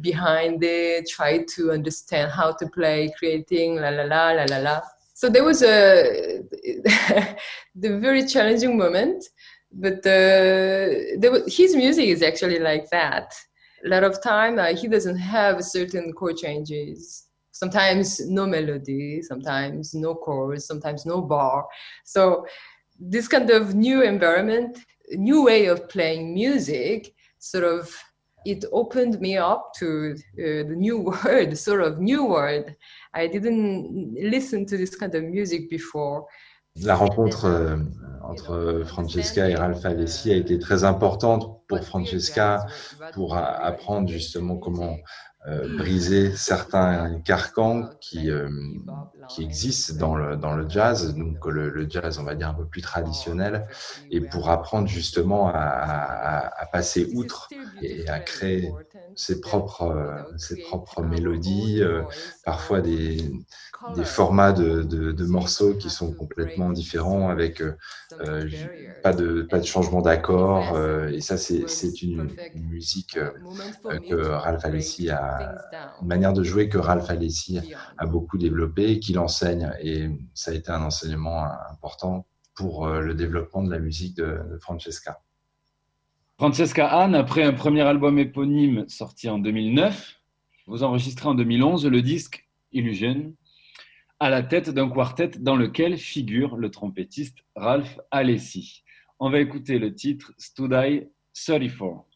behind 0.01 0.63
it, 0.63 1.09
try 1.09 1.43
to 1.55 1.71
understand 1.71 2.31
how 2.31 2.53
to 2.53 2.67
play, 2.67 3.11
creating 3.17 3.77
la 3.77 3.89
la 3.89 4.03
la 4.03 4.31
la 4.31 4.45
la 4.49 4.57
la. 4.57 4.81
So 5.13 5.29
there 5.29 5.43
was 5.43 5.61
a 5.63 6.41
the 7.75 7.99
very 7.99 8.25
challenging 8.25 8.77
moment, 8.77 9.25
but 9.71 10.05
uh, 10.05 11.29
was, 11.31 11.55
his 11.55 11.75
music 11.75 12.07
is 12.07 12.23
actually 12.23 12.59
like 12.59 12.89
that. 12.89 13.33
A 13.85 13.89
lot 13.89 14.03
of 14.03 14.21
time 14.21 14.59
uh, 14.59 14.73
he 14.75 14.87
doesn't 14.87 15.17
have 15.17 15.63
certain 15.63 16.13
chord 16.13 16.37
changes. 16.37 17.25
Sometimes 17.51 18.21
no 18.29 18.45
melody, 18.45 19.21
sometimes 19.21 19.93
no 19.93 20.15
chords, 20.15 20.65
sometimes 20.65 21.05
no 21.05 21.21
bar. 21.21 21.65
So 22.05 22.45
this 22.99 23.27
kind 23.27 23.49
of 23.49 23.75
new 23.75 24.01
environment, 24.01 24.79
new 25.11 25.43
way 25.43 25.65
of 25.65 25.89
playing 25.89 26.33
music, 26.33 27.13
sort 27.39 27.63
of 27.63 27.93
it 28.45 28.65
opened 28.71 29.19
me 29.19 29.37
up 29.37 29.73
to 29.79 30.15
uh, 30.15 30.63
the 30.67 30.75
new 30.75 30.99
world, 31.25 31.57
sort 31.57 31.81
of 31.81 31.99
new 31.99 32.25
world. 32.25 32.65
I 33.13 33.27
didn't 33.27 34.15
listen 34.21 34.65
to 34.67 34.77
this 34.77 34.95
kind 34.95 35.13
of 35.15 35.23
music 35.23 35.69
before. 35.69 36.25
La 36.81 36.95
rencontre 36.95 37.45
euh, 37.45 37.77
entre 38.23 38.83
Francesca 38.85 39.49
et 39.49 39.55
Ralph 39.55 39.83
Alessi 39.85 40.31
a 40.31 40.35
été 40.35 40.59
très 40.59 40.83
importante 40.83 41.61
pour 41.67 41.83
Francesca 41.83 42.65
pour 43.13 43.35
apprendre 43.35 44.07
justement 44.07 44.57
comment 44.57 44.97
euh, 45.47 45.77
briser 45.77 46.35
certains 46.35 47.21
carcans 47.21 47.89
qui, 48.01 48.29
euh, 48.29 48.49
qui 49.29 49.41
existent 49.41 49.95
dans 49.95 50.13
le, 50.13 50.35
dans 50.35 50.53
le 50.53 50.67
jazz, 50.67 51.15
donc 51.15 51.45
le, 51.45 51.69
le, 51.69 51.89
jazz, 51.89 52.19
on 52.19 52.23
va 52.23 52.35
dire, 52.35 52.49
un 52.49 52.53
peu 52.53 52.65
plus 52.65 52.81
traditionnel, 52.81 53.65
et 54.11 54.19
pour 54.19 54.49
apprendre 54.49 54.89
justement 54.89 55.47
à, 55.47 55.55
à, 55.55 56.65
passer 56.65 57.07
outre 57.13 57.47
et 57.81 58.05
à 58.09 58.19
créer 58.19 58.73
ses 59.15 59.39
propres, 59.39 59.83
euh, 59.83 60.37
ses 60.37 60.57
propres 60.57 61.03
mélodies, 61.03 61.81
parfois 62.43 62.81
des, 62.81 63.31
des 63.95 64.03
formats 64.03 64.51
de, 64.51 64.83
de, 64.83 65.25
morceaux 65.25 65.73
qui 65.73 65.89
sont 65.89 66.11
complètement 66.11 66.69
différents, 66.71 67.29
avec 67.29 67.61
euh, 67.61 68.49
pas, 69.03 69.13
de, 69.13 69.43
pas 69.43 69.59
de 69.59 69.65
changement 69.65 70.01
d'accord. 70.01 70.77
et 71.09 71.21
ça, 71.21 71.37
c'est 71.37 72.01
une, 72.01 72.29
musique 72.55 73.17
que 74.09 74.15
Ralph 74.15 74.65
Alessi 74.65 75.09
a, 75.09 75.28
une 76.01 76.07
manière 76.07 76.33
de 76.33 76.43
jouer 76.43 76.69
que 76.69 76.77
Ralph 76.77 77.09
Alessi 77.09 77.59
a 77.97 78.05
beaucoup 78.05 78.37
développé 78.37 78.91
et 78.91 78.99
qu'il 78.99 79.19
enseigne. 79.19 79.71
Et 79.81 80.09
ça 80.33 80.51
a 80.51 80.53
été 80.53 80.71
un 80.71 80.81
enseignement 80.81 81.45
important 81.71 82.25
pour 82.55 82.87
euh, 82.87 82.99
le 82.99 83.13
développement 83.13 83.63
de 83.63 83.71
la 83.71 83.79
musique 83.79 84.17
de, 84.17 84.57
Francesca. 84.59 85.21
Francesca 86.37 86.87
Anne, 86.87 87.15
après 87.15 87.43
un 87.43 87.53
premier 87.53 87.81
album 87.81 88.19
éponyme 88.19 88.87
sorti 88.89 89.29
en 89.29 89.39
2009, 89.39 90.19
vous 90.67 90.83
enregistrez 90.83 91.27
en 91.27 91.35
2011 91.35 91.87
le 91.87 92.01
disque 92.01 92.47
Illusion, 92.71 93.33
à 94.19 94.29
la 94.29 94.43
tête 94.43 94.69
d'un 94.69 94.89
quartet 94.89 95.31
dans 95.39 95.55
lequel 95.55 95.97
figure 95.97 96.57
le 96.57 96.69
trompettiste 96.69 97.39
Ralph 97.55 97.99
Alessi. 98.11 98.83
On 99.19 99.29
va 99.29 99.39
écouter 99.39 99.79
le 99.79 99.95
titre 99.95 100.33
Studai 100.37 101.09
34. 101.33 102.08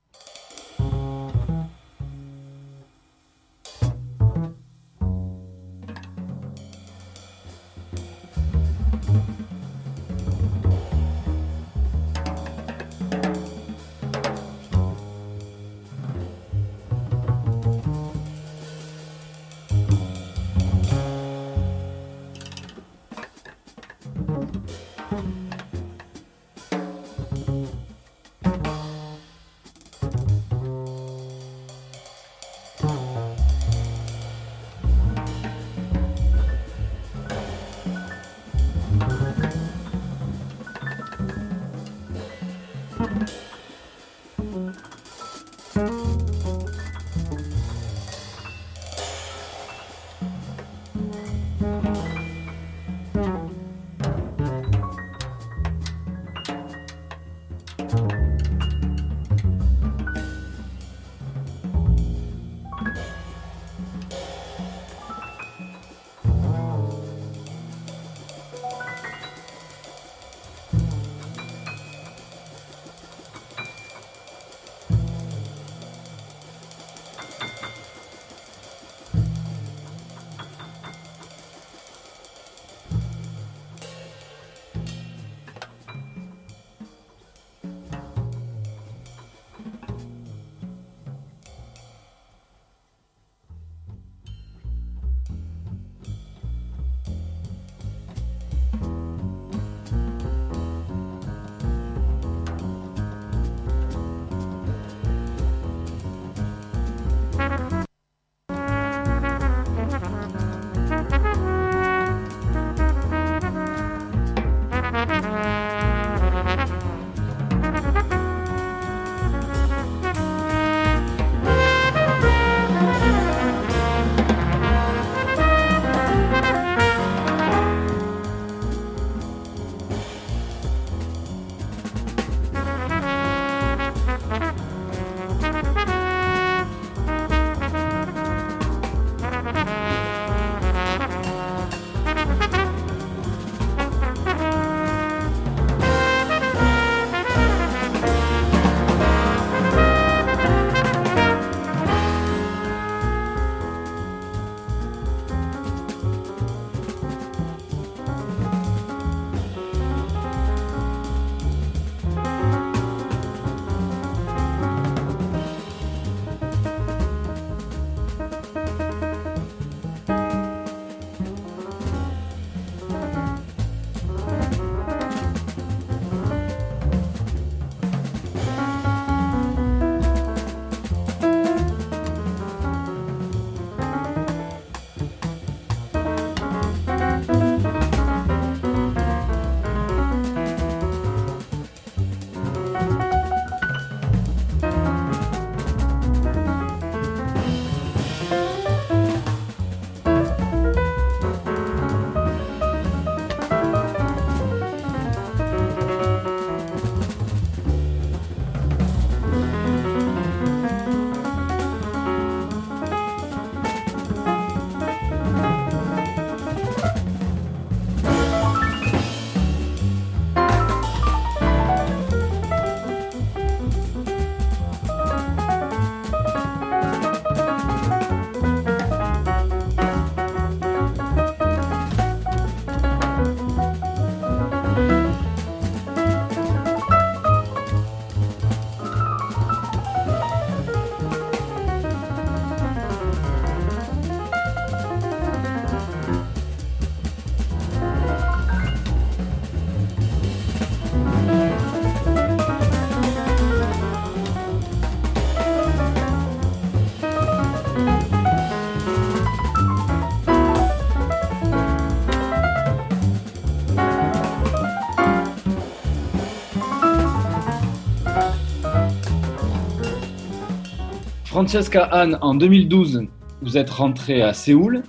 Francesca 271.33 271.85
Anne, 271.85 272.19
en 272.21 272.35
2012, 272.35 273.07
vous 273.41 273.57
êtes 273.57 273.71
rentrée 273.71 274.21
à 274.21 274.33
Séoul. 274.33 274.83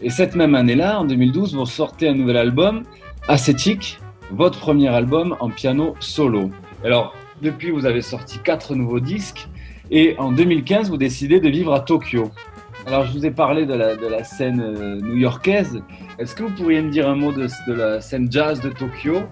Et 0.00 0.08
cette 0.08 0.34
même 0.34 0.54
année-là, 0.54 0.98
en 0.98 1.04
2012, 1.04 1.54
vous 1.54 1.66
sortez 1.66 2.08
un 2.08 2.14
nouvel 2.14 2.38
album, 2.38 2.84
Ascetic, 3.28 4.00
votre 4.30 4.58
premier 4.58 4.88
album 4.88 5.36
en 5.38 5.50
piano 5.50 5.94
solo. 6.00 6.50
Alors, 6.82 7.14
depuis, 7.42 7.70
vous 7.70 7.84
avez 7.84 8.00
sorti 8.00 8.38
quatre 8.38 8.74
nouveaux 8.74 9.00
disques. 9.00 9.48
Et 9.90 10.14
en 10.16 10.32
2015, 10.32 10.88
vous 10.88 10.96
décidez 10.96 11.40
de 11.40 11.50
vivre 11.50 11.74
à 11.74 11.80
Tokyo. 11.80 12.30
Alors, 12.86 13.04
je 13.04 13.12
vous 13.12 13.26
ai 13.26 13.30
parlé 13.30 13.66
de 13.66 13.74
la, 13.74 14.24
scène 14.24 14.62
euh, 14.62 14.98
new-yorkaise. 14.98 15.82
Est-ce 16.18 16.34
que 16.34 16.44
vous 16.44 16.54
pourriez 16.54 16.80
me 16.80 16.90
dire 16.90 17.06
un 17.06 17.16
mot 17.16 17.32
de 17.32 17.72
la 17.74 18.00
scène 18.00 18.32
jazz 18.32 18.62
de 18.62 18.70
Tokyo? 18.70 19.24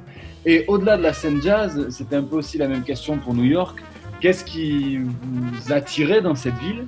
Et 0.44 0.66
au-delà 0.68 0.98
de 0.98 1.02
la 1.02 1.14
scène 1.14 1.40
jazz, 1.40 1.86
c'était 1.88 2.16
un 2.16 2.22
peu 2.22 2.36
aussi 2.36 2.58
la 2.58 2.68
même 2.68 2.82
question 2.82 3.16
pour 3.16 3.32
New 3.32 3.44
York. 3.44 3.82
Qu'est-ce 4.20 4.44
qui 4.44 4.98
vous 4.98 5.72
attirait 5.72 6.20
dans 6.20 6.34
cette 6.34 6.56
ville 6.56 6.86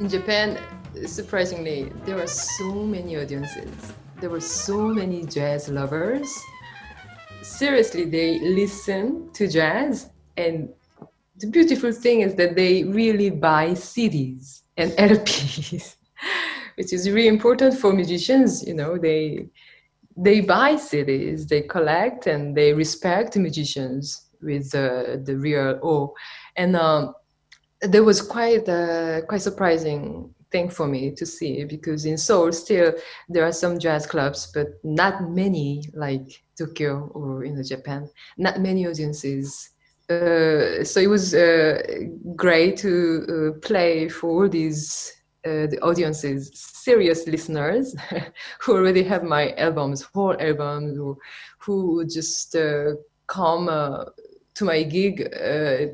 In 0.00 0.08
Japan, 0.08 0.56
surprisingly, 1.04 1.92
there 2.06 2.18
are 2.18 2.26
so 2.26 2.86
many 2.86 3.18
audiences. 3.18 3.92
There 4.20 4.30
were 4.30 4.40
so 4.40 4.88
many 4.88 5.26
jazz 5.26 5.68
lovers. 5.68 6.30
Seriously, 7.42 8.06
they 8.06 8.38
listen 8.38 9.30
to 9.34 9.46
jazz 9.46 10.08
and 10.38 10.70
the 11.38 11.46
beautiful 11.46 11.92
thing 11.92 12.22
is 12.22 12.34
that 12.36 12.56
they 12.56 12.84
really 12.84 13.28
buy 13.28 13.72
CDs 13.72 14.62
and 14.78 14.92
LPs, 14.98 15.96
which 16.76 16.94
is 16.94 17.10
really 17.10 17.28
important 17.28 17.74
for 17.74 17.92
musicians. 17.92 18.66
You 18.66 18.74
know, 18.74 18.96
they 18.96 19.48
they 20.16 20.40
buy 20.40 20.76
CDs, 20.76 21.48
they 21.48 21.62
collect, 21.62 22.26
and 22.26 22.56
they 22.56 22.72
respect 22.72 23.36
musicians 23.36 24.29
with 24.42 24.74
uh, 24.74 25.16
the 25.22 25.36
real 25.36 25.78
O. 25.82 26.14
And 26.56 26.76
um, 26.76 27.14
there 27.80 28.04
was 28.04 28.20
quite 28.20 28.68
a 28.68 29.22
quite 29.28 29.42
surprising 29.42 30.34
thing 30.50 30.68
for 30.68 30.86
me 30.86 31.12
to 31.12 31.24
see 31.24 31.64
because 31.64 32.04
in 32.04 32.18
Seoul 32.18 32.52
still 32.52 32.92
there 33.28 33.44
are 33.44 33.52
some 33.52 33.78
jazz 33.78 34.06
clubs, 34.06 34.50
but 34.52 34.68
not 34.82 35.30
many 35.30 35.84
like 35.94 36.42
Tokyo 36.58 37.10
or 37.14 37.44
in 37.44 37.62
Japan. 37.64 38.08
Not 38.36 38.60
many 38.60 38.86
audiences. 38.86 39.70
Uh, 40.08 40.82
so 40.82 40.98
it 40.98 41.08
was 41.08 41.34
uh, 41.34 41.80
great 42.34 42.76
to 42.78 43.54
uh, 43.54 43.58
play 43.60 44.08
for 44.08 44.48
these 44.48 45.12
uh, 45.46 45.66
the 45.68 45.78
audiences, 45.80 46.50
serious 46.54 47.26
listeners 47.26 47.96
who 48.60 48.76
already 48.76 49.02
have 49.02 49.22
my 49.22 49.52
albums, 49.52 50.02
whole 50.02 50.36
albums, 50.38 50.98
or 50.98 51.16
who 51.58 52.04
just 52.06 52.54
uh, 52.54 52.92
come 53.26 53.68
uh, 53.68 54.04
to 54.60 54.64
my 54.66 54.82
gig 54.82 55.16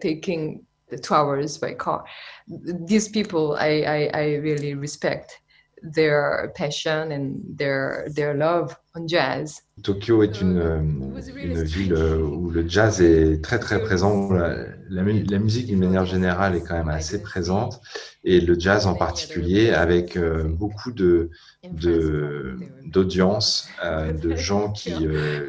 taking 0.00 0.66
the 0.90 0.98
two 0.98 1.14
hours 1.14 1.58
by 1.58 1.74
car. 1.74 2.04
These 2.48 3.08
people, 3.08 3.56
I, 3.58 3.82
I, 3.96 4.10
I 4.14 4.24
really 4.36 4.74
respect 4.74 5.40
their 5.82 6.52
passion 6.54 7.12
and 7.12 7.42
their, 7.56 8.06
their 8.14 8.34
love 8.34 8.76
on 8.94 9.06
jazz. 9.06 9.62
Tokyo 9.82 10.22
est 10.22 10.40
une, 10.40 10.58
euh, 10.58 10.80
une 11.36 11.62
ville 11.62 11.92
euh, 11.92 12.18
où 12.18 12.50
le 12.50 12.66
jazz 12.66 13.02
est 13.02 13.42
très 13.44 13.58
très 13.58 13.80
présent. 13.80 14.32
La, 14.32 14.54
la, 14.88 15.02
la, 15.02 15.38
musique 15.38 15.66
d'une 15.66 15.80
manière 15.80 16.06
générale 16.06 16.56
est 16.56 16.62
quand 16.62 16.76
même 16.76 16.88
assez 16.88 17.20
présente 17.22 17.80
et 18.24 18.40
le 18.40 18.58
jazz 18.58 18.86
en 18.86 18.94
particulier 18.94 19.70
avec 19.70 20.16
euh, 20.16 20.44
beaucoup 20.44 20.92
de 20.92 21.30
d'audience, 22.86 23.68
de, 23.82 24.12
de, 24.12 24.36
gens 24.36 24.72
qui 24.72 24.94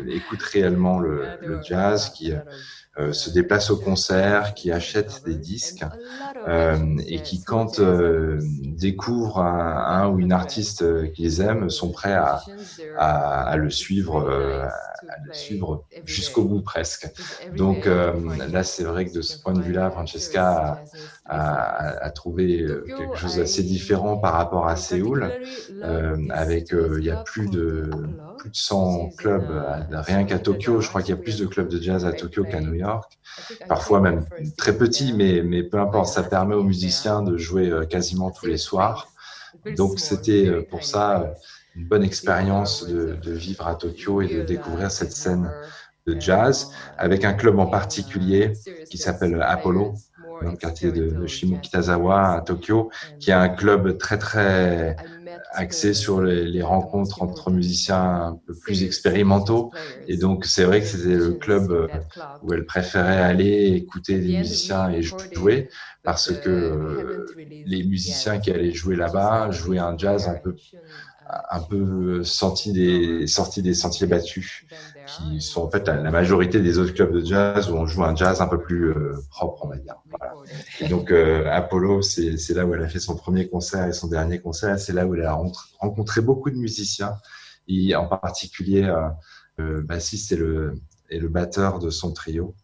écoutent 0.09 0.43
réellement 0.43 0.99
le, 0.99 1.23
le 1.41 1.61
jazz, 1.63 2.09
qui 2.09 2.33
euh, 2.99 3.13
se 3.13 3.29
déplacent 3.29 3.69
au 3.69 3.77
concert, 3.77 4.53
qui 4.53 4.71
achètent 4.71 5.23
des 5.25 5.35
disques 5.35 5.85
euh, 6.47 6.97
et 7.07 7.21
qui, 7.21 7.43
quand 7.43 7.79
euh, 7.79 8.39
découvrent 8.63 9.39
un, 9.39 10.01
un, 10.01 10.09
ou 10.09 10.19
une 10.19 10.31
artiste 10.31 11.11
qu'ils 11.13 11.41
aiment, 11.41 11.69
sont 11.69 11.91
prêts 11.91 12.13
à, 12.13 12.41
à, 12.97 13.43
à 13.43 13.57
le 13.57 13.69
suivre, 13.69 14.27
à 14.27 15.17
le 15.25 15.33
suivre 15.33 15.85
jusqu'au 16.05 16.43
bout 16.43 16.61
presque. 16.61 17.09
Donc 17.55 17.85
là, 17.85 18.63
c'est 18.63 18.83
vrai 18.83 19.05
que 19.05 19.13
de 19.13 19.21
ce 19.21 19.39
point 19.41 19.53
de 19.53 19.61
vue-là, 19.61 19.91
Francesca 19.91 20.83
a, 21.29 22.05
a, 22.05 22.09
trouvé 22.11 22.65
quelque 22.85 23.15
chose 23.15 23.37
d'assez 23.37 23.63
différent 23.63 24.17
par 24.17 24.33
rapport 24.33 24.67
à 24.67 24.75
Séoul, 24.75 25.31
avec 26.29 26.71
il 26.71 27.03
y 27.03 27.09
a 27.09 27.17
plus 27.17 27.49
de 27.49 27.89
plus 28.37 28.49
de 28.49 28.55
100 28.55 29.09
clubs 29.17 29.49
rien 29.91 30.23
qu'à 30.23 30.39
Tokyo. 30.39 30.79
Je 30.79 30.87
crois 30.87 31.01
qu'il 31.01 31.15
y 31.15 31.17
a 31.17 31.21
plus 31.21 31.37
de 31.37 31.45
clubs 31.45 31.67
de 31.67 31.81
jazz 31.81 32.05
à 32.05 32.13
Tokyo 32.13 32.43
qu'à 32.43 32.61
New 32.61 32.73
York. 32.73 33.17
Parfois 33.67 33.99
même 33.99 34.25
très 34.57 34.77
petit, 34.77 35.13
mais, 35.13 35.41
mais 35.43 35.63
peu 35.63 35.79
importe, 35.79 36.07
ça 36.07 36.23
permet 36.23 36.55
aux 36.55 36.63
musiciens 36.63 37.21
de 37.21 37.37
jouer 37.37 37.69
euh, 37.69 37.85
quasiment 37.85 38.31
tous 38.31 38.45
les 38.45 38.57
soirs. 38.57 39.09
Donc 39.75 39.99
c'était 39.99 40.47
euh, 40.47 40.61
pour 40.67 40.83
ça 40.83 41.33
une 41.75 41.87
bonne 41.87 42.03
expérience 42.03 42.87
de, 42.87 43.31
vivre 43.31 43.67
à 43.67 43.75
Tokyo 43.75 44.21
et 44.21 44.27
de 44.27 44.41
découvrir 44.41 44.89
cette 44.89 45.11
scène 45.11 45.51
de 46.07 46.19
jazz 46.19 46.71
avec 46.97 47.23
un 47.23 47.33
club 47.33 47.59
en 47.59 47.67
particulier 47.67 48.53
qui 48.89 48.97
s'appelle 48.97 49.39
Apollo 49.41 49.93
dans 50.41 50.51
le 50.51 50.57
quartier 50.57 50.91
de, 50.91 51.25
Shimokitazawa 51.25 52.33
à 52.33 52.41
Tokyo, 52.41 52.89
qui 53.19 53.31
est 53.31 53.33
un 53.33 53.49
club 53.49 53.97
très 53.97 54.17
très 54.17 54.95
axé 55.51 55.93
sur 55.93 56.21
les, 56.21 56.61
rencontres 56.61 57.21
entre 57.21 57.51
musiciens 57.51 58.27
un 58.27 58.39
peu 58.45 58.53
plus 58.53 58.83
expérimentaux. 58.83 59.71
Et 60.07 60.17
donc, 60.17 60.45
c'est 60.45 60.63
vrai 60.63 60.81
que 60.81 60.87
c'était 60.87 61.15
le 61.15 61.33
club 61.33 61.71
euh, 61.71 61.87
où 62.43 62.53
elle 62.53 62.65
préférait 62.65 63.21
aller 63.21 63.73
écouter 63.75 64.19
des 64.19 64.37
musiciens 64.37 64.89
et 64.89 65.01
jouer 65.01 65.69
parce 66.03 66.31
que 66.31 66.49
euh, 66.49 67.25
les 67.65 67.83
musiciens 67.83 68.39
qui 68.39 68.51
allaient 68.51 68.71
jouer 68.71 68.95
là-bas 68.95 69.51
jouaient 69.51 69.79
un 69.79 69.97
jazz 69.97 70.27
un 70.27 70.35
peu 70.35 70.55
un 71.29 71.59
peu 71.61 72.23
sorti 72.23 72.71
des, 72.71 73.27
sorti 73.27 73.61
des 73.61 73.73
sentiers 73.73 74.07
battus, 74.07 74.65
qui 75.05 75.41
sont 75.41 75.63
en 75.63 75.69
fait 75.69 75.87
la, 75.87 76.11
majorité 76.11 76.61
des 76.61 76.77
autres 76.77 76.93
clubs 76.93 77.11
de 77.11 77.23
jazz 77.23 77.69
où 77.69 77.75
on 77.75 77.85
joue 77.85 78.03
un 78.03 78.15
jazz 78.15 78.41
un 78.41 78.47
peu 78.47 78.59
plus 78.59 78.89
euh, 78.91 79.17
propre, 79.29 79.65
on 79.65 79.69
va 79.69 79.77
dire. 79.77 79.95
Donc 80.89 81.11
euh, 81.11 81.49
Apollo, 81.51 82.01
c'est 82.01 82.53
là 82.53 82.65
où 82.65 82.73
elle 82.73 82.83
a 82.83 82.87
fait 82.87 82.99
son 82.99 83.15
premier 83.15 83.47
concert 83.47 83.87
et 83.87 83.93
son 83.93 84.07
dernier 84.07 84.39
concert. 84.39 84.79
C'est 84.79 84.93
là 84.93 85.05
où 85.05 85.15
elle 85.15 85.25
a 85.25 85.37
rencontré 85.79 86.21
beaucoup 86.21 86.49
de 86.49 86.57
musiciens, 86.57 87.17
et 87.67 87.95
en 87.95 88.07
particulier 88.07 88.83
euh, 88.83 89.09
le 89.57 89.81
bassiste 89.81 90.31
et 90.31 90.37
le, 90.37 90.75
et 91.09 91.19
le 91.19 91.27
batteur 91.27 91.79
de 91.79 91.89
son 91.89 92.13
trio, 92.13 92.55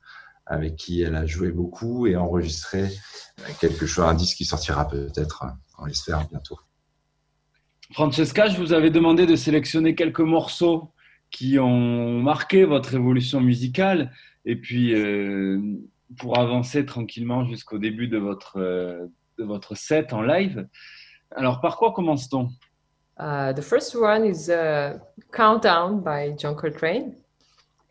avec 0.45 0.75
qui 0.75 1.01
elle 1.01 1.15
a 1.15 1.25
joué 1.25 1.51
beaucoup 1.51 2.07
et 2.07 2.15
enregistré 2.15 2.91
quelque 3.59 3.85
chose, 3.85 4.05
un 4.05 4.13
disque 4.13 4.37
qui 4.37 4.45
sortira 4.45 4.87
peut-être, 4.87 5.45
on 5.79 5.85
l'espère 5.85 6.27
bientôt. 6.29 6.59
Francesca, 7.93 8.47
je 8.47 8.57
vous 8.57 8.73
avais 8.73 8.89
demandé 8.89 9.27
de 9.27 9.35
sélectionner 9.35 9.93
quelques 9.93 10.19
morceaux 10.19 10.89
qui 11.29 11.59
ont 11.59 12.19
marqué 12.19 12.63
votre 12.63 12.95
évolution 12.95 13.39
musicale 13.39 14.11
et 14.45 14.55
puis 14.55 14.95
euh, 14.95 15.59
pour 16.17 16.39
avancer 16.39 16.85
tranquillement 16.85 17.45
jusqu'au 17.45 17.77
début 17.77 18.07
de 18.07 18.17
votre, 18.17 18.57
euh, 18.57 19.05
de 19.37 19.43
votre 19.43 19.75
set 19.75 20.11
en 20.11 20.23
live. 20.23 20.67
Alors, 21.35 21.61
par 21.61 21.77
quoi 21.77 21.91
commence-t-on? 21.91 22.49
Uh, 23.19 23.53
The 23.53 23.61
first 23.61 23.95
one 23.95 24.25
is 24.25 24.49
uh, 24.49 24.97
Countdown 25.31 26.01
by 26.01 26.35
John 26.35 26.55
Coltrane. 26.55 27.13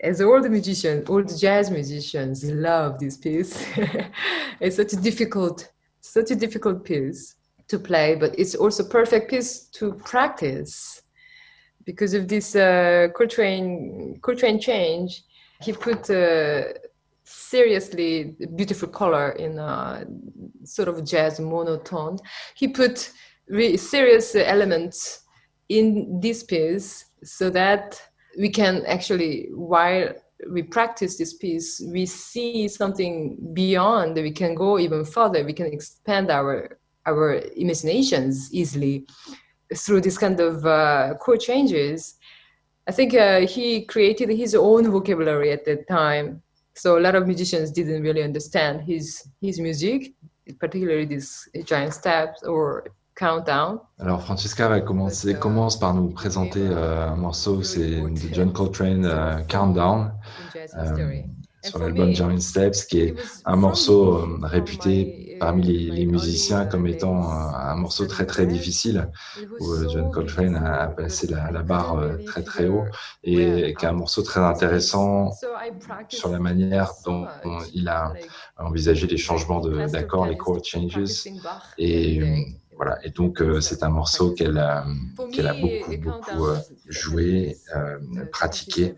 As 0.03 0.21
all 0.21 0.43
the 0.43 0.51
musicians, 0.51 1.09
all 1.09 1.25
the 1.25 1.39
jazz 1.39 1.71
musicians 1.71 2.43
love 2.45 2.99
this 2.99 3.17
piece. 3.17 3.65
it's 4.61 4.75
such 4.75 4.95
a 4.95 4.97
difficult, 4.97 5.73
such 6.01 6.33
a 6.33 6.35
difficult 6.35 6.85
piece. 6.85 7.37
To 7.73 7.79
play, 7.79 8.15
but 8.15 8.39
it's 8.39 8.55
also 8.55 8.85
perfect 8.85 9.31
piece 9.31 9.65
to 9.79 9.95
practice 10.05 11.03
because 11.87 12.13
of 12.15 12.29
this 12.29 12.55
uh, 12.55 13.09
Coltrane 13.17 14.19
Coltrane 14.21 14.61
change. 14.61 15.23
He 15.63 15.73
put 15.73 16.11
uh, 16.11 16.65
seriously 17.25 18.37
beautiful 18.57 18.89
color 18.89 19.31
in 19.31 19.59
a 19.59 20.05
sort 20.65 20.89
of 20.89 21.03
jazz 21.05 21.41
monotone. 21.41 22.19
He 22.55 22.69
put 22.69 23.11
serious 23.77 24.35
elements 24.35 25.23
in 25.69 26.21
this 26.21 26.43
piece 26.43 27.07
so 27.25 27.49
that 27.51 28.01
we 28.39 28.51
can 28.51 28.85
actually 28.87 29.49
while 29.55 30.13
we 30.51 30.63
practice 30.63 31.17
this 31.17 31.35
piece 31.35 31.81
we 31.93 32.05
see 32.05 32.67
something 32.67 33.37
beyond 33.53 34.15
we 34.15 34.33
can 34.33 34.55
go 34.55 34.79
even 34.79 35.05
further 35.05 35.45
we 35.45 35.53
can 35.53 35.67
expand 35.67 36.31
our 36.31 36.79
our 37.07 37.41
imaginations 37.57 38.53
easily 38.53 39.07
through 39.75 40.01
this 40.01 40.19
kind 40.19 40.41
of 40.41 40.65
uh, 40.67 41.15
chord 41.21 41.41
changes. 41.41 42.17
I 42.87 42.93
think 42.93 43.15
uh, 43.15 43.41
he 43.47 43.85
created 43.87 44.29
his 44.31 44.55
own 44.55 44.91
vocabulary 44.91 45.53
at 45.53 45.65
that 45.67 45.89
time. 45.89 46.43
So 46.75 46.99
a 46.99 47.01
lot 47.01 47.15
of 47.15 47.27
musicians 47.27 47.71
didn't 47.71 48.03
really 48.03 48.23
understand 48.23 48.83
his 48.83 49.29
his 49.41 49.61
music, 49.61 50.15
particularly 50.59 51.05
these 51.05 51.49
giant 51.65 51.93
steps 51.95 52.43
or 52.43 52.85
countdown. 53.15 53.81
Alors 53.99 54.23
Francesca 54.23 54.69
va 54.69 54.81
commencer, 54.81 55.35
commence 55.35 55.79
par 55.79 55.95
nous 55.95 56.09
présenter 56.09 56.67
uh, 56.67 57.13
un 57.13 57.17
morceau, 57.17 57.63
c'est 57.63 58.01
de 58.01 58.35
John 58.35 58.53
Coltrane, 58.53 59.05
uh, 59.05 59.45
Countdown. 59.49 60.13
Sur 61.63 61.79
l'album 61.79 62.13
Giant 62.13 62.39
Steps, 62.39 62.85
qui 62.85 63.01
est 63.01 63.15
un 63.45 63.57
morceau 63.57 64.17
euh, 64.17 64.39
réputé 64.43 65.37
parmi 65.39 65.63
les, 65.63 66.07
musiciens 66.07 66.67
comme 66.67 66.87
étant 66.87 67.31
un, 67.31 67.75
morceau 67.77 68.07
très 68.07 68.27
très 68.27 68.47
difficile, 68.47 69.09
où 69.61 69.73
euh, 69.73 69.89
John 69.89 70.11
Coltrane 70.11 70.57
a 70.57 70.89
passé 70.89 71.29
la, 71.29 71.63
barre 71.63 71.99
euh, 71.99 72.17
très 72.27 72.43
très 72.43 72.67
haut, 72.67 72.85
et 73.25 73.75
qui 73.79 73.85
est 73.85 73.89
un 73.89 73.93
morceau 73.93 74.23
très 74.23 74.41
intéressant 74.41 75.31
sur 76.09 76.31
la 76.31 76.39
manière 76.39 76.93
dont 77.05 77.27
il 77.73 77.89
a 77.89 78.13
envisagé 78.59 79.07
les 79.07 79.17
changements 79.17 79.61
d'accords, 79.61 80.27
les 80.27 80.37
chord 80.37 80.65
changes, 80.65 81.29
et 81.79 82.21
voilà. 82.77 82.99
Et 83.05 83.11
donc, 83.11 83.43
c'est 83.61 83.83
un 83.83 83.91
morceau 83.91 84.33
qu'elle 84.33 84.59
a, 84.59 84.85
qu'elle 85.33 85.47
a 85.47 85.55
beaucoup, 85.55 85.97
beaucoup 85.99 86.47
joué, 86.89 87.57
pratiqué, 88.33 88.95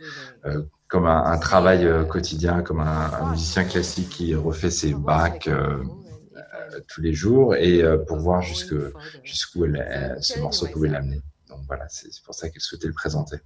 comme 0.89 1.07
un, 1.07 1.39
travail 1.39 1.87
euh, 1.87 2.05
quotidien, 2.05 2.63
comme 2.63 2.81
un, 2.81 3.31
musicien 3.31 3.65
classique 3.65 4.11
qui 4.11 4.35
refait 4.35 4.71
ses 4.71 4.95
bacs 4.95 5.49
euh, 5.49 5.83
euh, 6.37 6.81
tous 6.89 7.01
les 7.01 7.13
jours 7.13 7.55
et 7.57 7.83
pour 8.07 8.19
voir 8.19 8.43
jusqu'où 8.43 8.77
ce 9.25 10.39
morceau 10.41 10.67
pouvait 10.67 10.89
l'amener. 10.89 11.21
Donc 11.49 11.61
voilà, 11.67 11.87
c'est 11.89 12.11
pour 12.25 12.35
ça 12.35 12.49
qu'elle 12.49 12.61
souhaitait 12.61 12.87
le 12.87 12.93
présenter. 12.95 13.37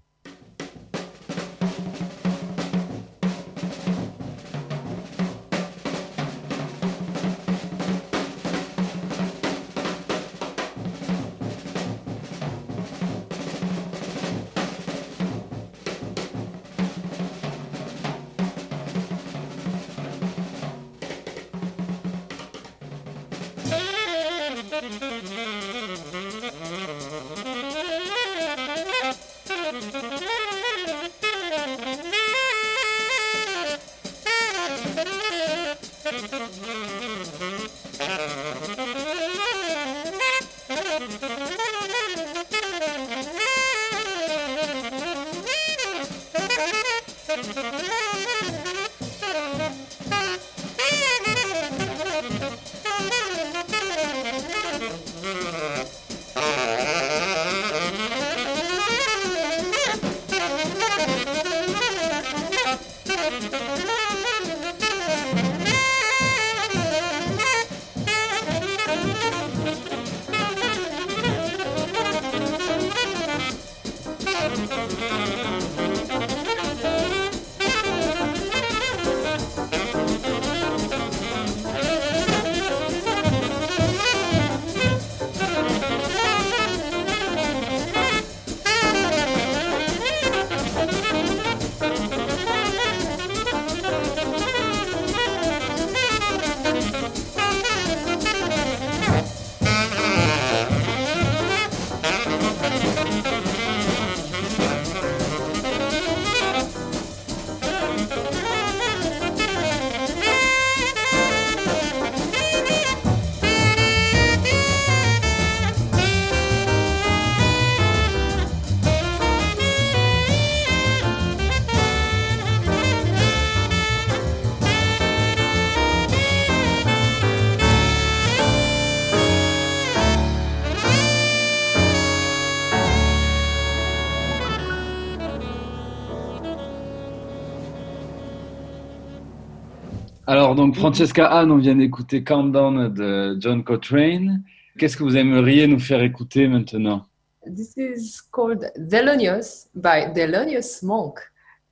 Alors, 140.48 140.56
donc, 140.56 140.76
Francesca 140.76 141.26
Anne, 141.26 141.50
on 141.50 141.58
vient 141.58 141.74
d'écouter 141.74 142.24
Countdown 142.24 142.88
de 142.88 143.36
John 143.38 143.62
Coltrane. 143.62 144.42
Qu'est-ce 144.78 144.96
que 144.96 145.02
vous 145.02 145.14
aimeriez 145.14 145.66
nous 145.66 145.78
faire 145.78 146.02
écouter 146.02 146.48
maintenant? 146.48 147.04
This 147.44 147.76
is 147.76 148.22
called 148.32 148.72
Thelonious 148.74 149.68
by 149.74 150.06
Thelonious 150.14 150.82
Monk. 150.82 151.18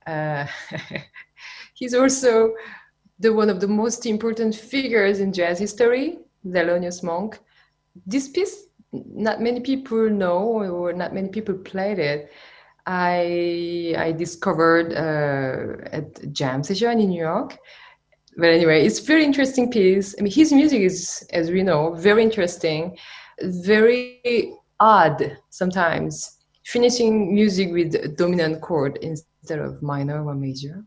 Uh, 0.05 0.45
he's 1.73 1.95
also 1.95 2.53
the 3.19 3.29
one 3.29 3.49
of 3.49 3.59
the 3.59 3.67
most 3.67 4.05
important 4.05 4.53
figures 4.53 5.21
in 5.21 5.33
jazz 5.33 5.57
history, 5.59 6.19
Thelonious 6.45 7.01
Monk. 7.01 7.39
This 8.05 8.29
piece, 8.29 8.67
not 8.93 9.41
many 9.41 9.59
people 9.59 10.07
know 10.07 10.61
or 10.69 10.93
not 10.93 11.15
many 11.15 11.29
people 11.29 11.55
played 11.55 11.97
it. 11.97 12.29
I, 12.85 13.95
I 13.97 14.11
discovered 14.11 14.93
uh, 14.93 15.83
at 15.91 16.31
jam 16.31 16.61
session 16.61 16.99
in 16.99 17.09
New 17.09 17.21
York. 17.21 17.57
But 18.37 18.49
anyway, 18.49 18.85
it's 18.85 18.99
very 18.99 19.25
interesting 19.25 19.71
piece. 19.71 20.15
I 20.17 20.21
mean, 20.21 20.31
his 20.31 20.53
music 20.53 20.81
is, 20.81 21.25
as 21.33 21.49
we 21.49 21.63
know, 21.63 21.95
very 21.95 22.21
interesting, 22.21 22.95
very 23.41 24.53
odd 24.79 25.37
sometimes. 25.49 26.37
Finishing 26.63 27.33
music 27.33 27.71
with 27.71 28.15
dominant 28.15 28.61
chord 28.61 28.99
instead 29.01 29.57
of 29.57 29.81
minor 29.81 30.23
or 30.23 30.35
major, 30.35 30.83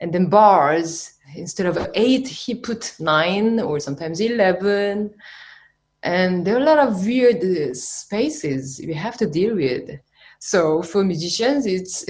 and 0.00 0.12
then 0.12 0.26
bars 0.28 1.14
instead 1.34 1.66
of 1.66 1.88
eight, 1.94 2.28
he 2.28 2.54
put 2.54 2.94
nine 3.00 3.58
or 3.58 3.80
sometimes 3.80 4.20
eleven. 4.20 5.12
And 6.04 6.44
there 6.44 6.54
are 6.56 6.60
a 6.60 6.64
lot 6.64 6.78
of 6.78 7.04
weird 7.04 7.76
spaces 7.76 8.80
we 8.86 8.94
have 8.94 9.16
to 9.18 9.26
deal 9.26 9.56
with. 9.56 9.90
So 10.38 10.82
for 10.82 11.04
musicians, 11.04 11.66
it's 11.66 12.04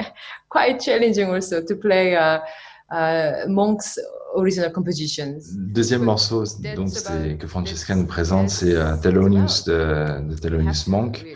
quite 0.48 0.80
challenging 0.80 1.30
also 1.30 1.62
to 1.62 1.76
play 1.76 2.14
uh, 2.14 2.20
uh, 2.20 2.40
Monk's 3.48 4.00
original 4.34 4.72
compositions. 4.72 5.38
Deuxième 5.54 6.02
morceau 6.02 6.44
donc, 6.76 6.90
que 7.38 7.46
Francesca 7.46 7.94
nous 7.94 8.06
présente, 8.06 8.50
c'est 8.50 8.72
uh, 8.72 9.00
Thelonious 9.02 9.64
de, 9.66 10.28
de 10.28 10.36
Thelonious 10.36 10.88
Monk. 10.88 11.26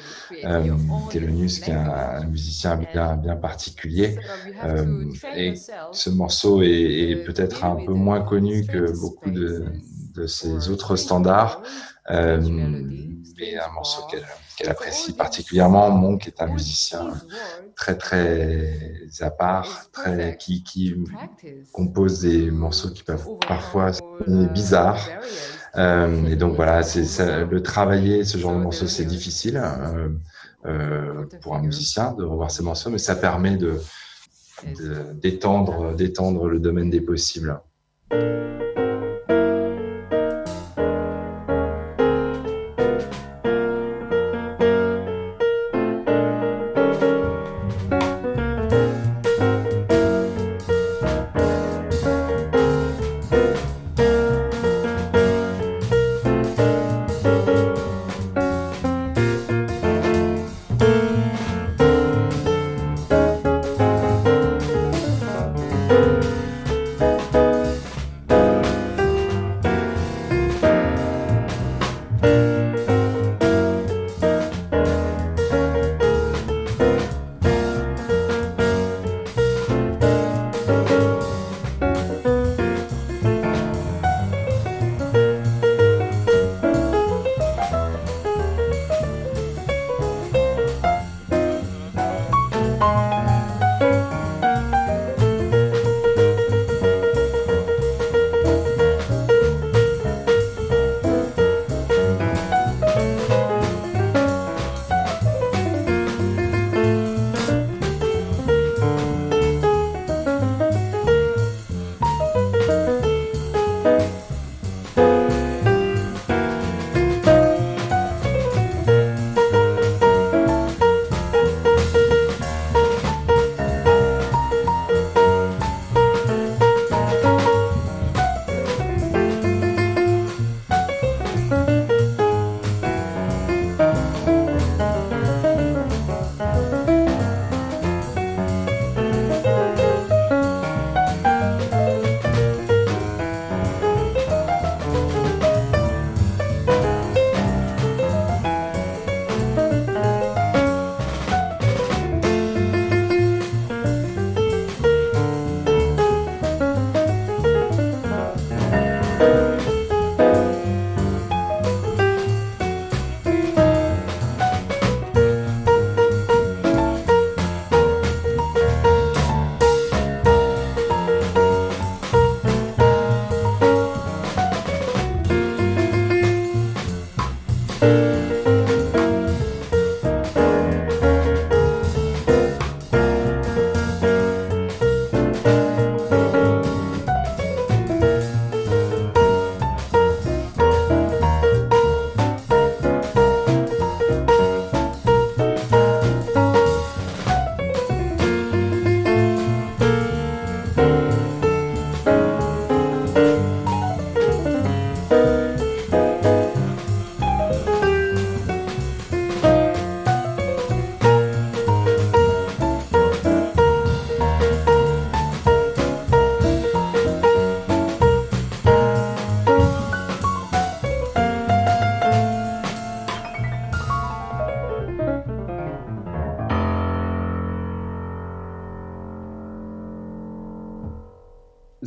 Euh, 0.45 0.75
Thelonious 1.11 1.61
qui 1.63 1.71
est 1.71 1.75
un, 1.75 2.25
musicien 2.25 2.77
bien, 2.77 3.17
bien 3.17 3.37
particulier. 3.37 4.19
Euh, 4.65 5.05
et 5.37 5.55
ce 5.93 6.11
morceau 6.11 6.63
est, 6.63 7.11
est 7.11 7.25
peut-être 7.25 7.65
un 7.65 7.77
peu 7.77 7.93
moins 7.93 8.23
connu 8.23 8.67
que 8.67 8.99
beaucoup 9.01 9.31
de, 9.31 9.67
de 10.15 10.27
ses 10.27 10.69
autres 10.71 10.97
standards. 10.97 11.63
Euh, 12.11 12.41
mais 13.39 13.57
un 13.57 13.73
morceau 13.73 14.03
qu'elle 14.11 14.25
qu'elle 14.63 14.71
apprécie 14.71 15.13
particulièrement. 15.13 15.91
Monk 15.91 16.27
est 16.27 16.41
un 16.41 16.47
musicien 16.47 17.13
très 17.77 17.97
très 17.97 18.79
à 19.21 19.31
part, 19.31 19.91
très, 19.93 20.37
qui, 20.39 20.63
qui 20.63 20.95
compose 21.73 22.21
des 22.21 22.51
morceaux 22.51 22.91
qui 22.91 23.03
peuvent 23.03 23.27
parfois 23.47 23.93
sonner 23.93 24.47
bizarres. 24.49 25.09
Euh, 25.77 26.27
et 26.27 26.37
donc 26.37 26.55
voilà, 26.55 26.83
c'est 26.83 27.45
le 27.45 27.63
travailler 27.63 28.25
ce 28.25 28.39
genre 28.39 28.53
de 28.53 28.59
morceaux, 28.59 28.87
c'est 28.87 29.07
difficile 29.07 29.61
euh, 29.63 30.09
euh, 30.67 31.25
pour 31.41 31.57
un 31.57 31.63
musicien 31.63 32.13
de 32.13 32.25
revoir 32.25 32.51
ces 32.51 32.63
morceaux, 32.63 32.91
mais 32.91 32.99
ça 32.99 33.17
permet 33.17 33.57
de 33.57 33.81
d'étendre 35.15 35.93
d'étendre 35.97 36.49
le 36.49 36.61
domaine 36.61 36.89
des 36.89 37.01
possibles. 37.01 37.61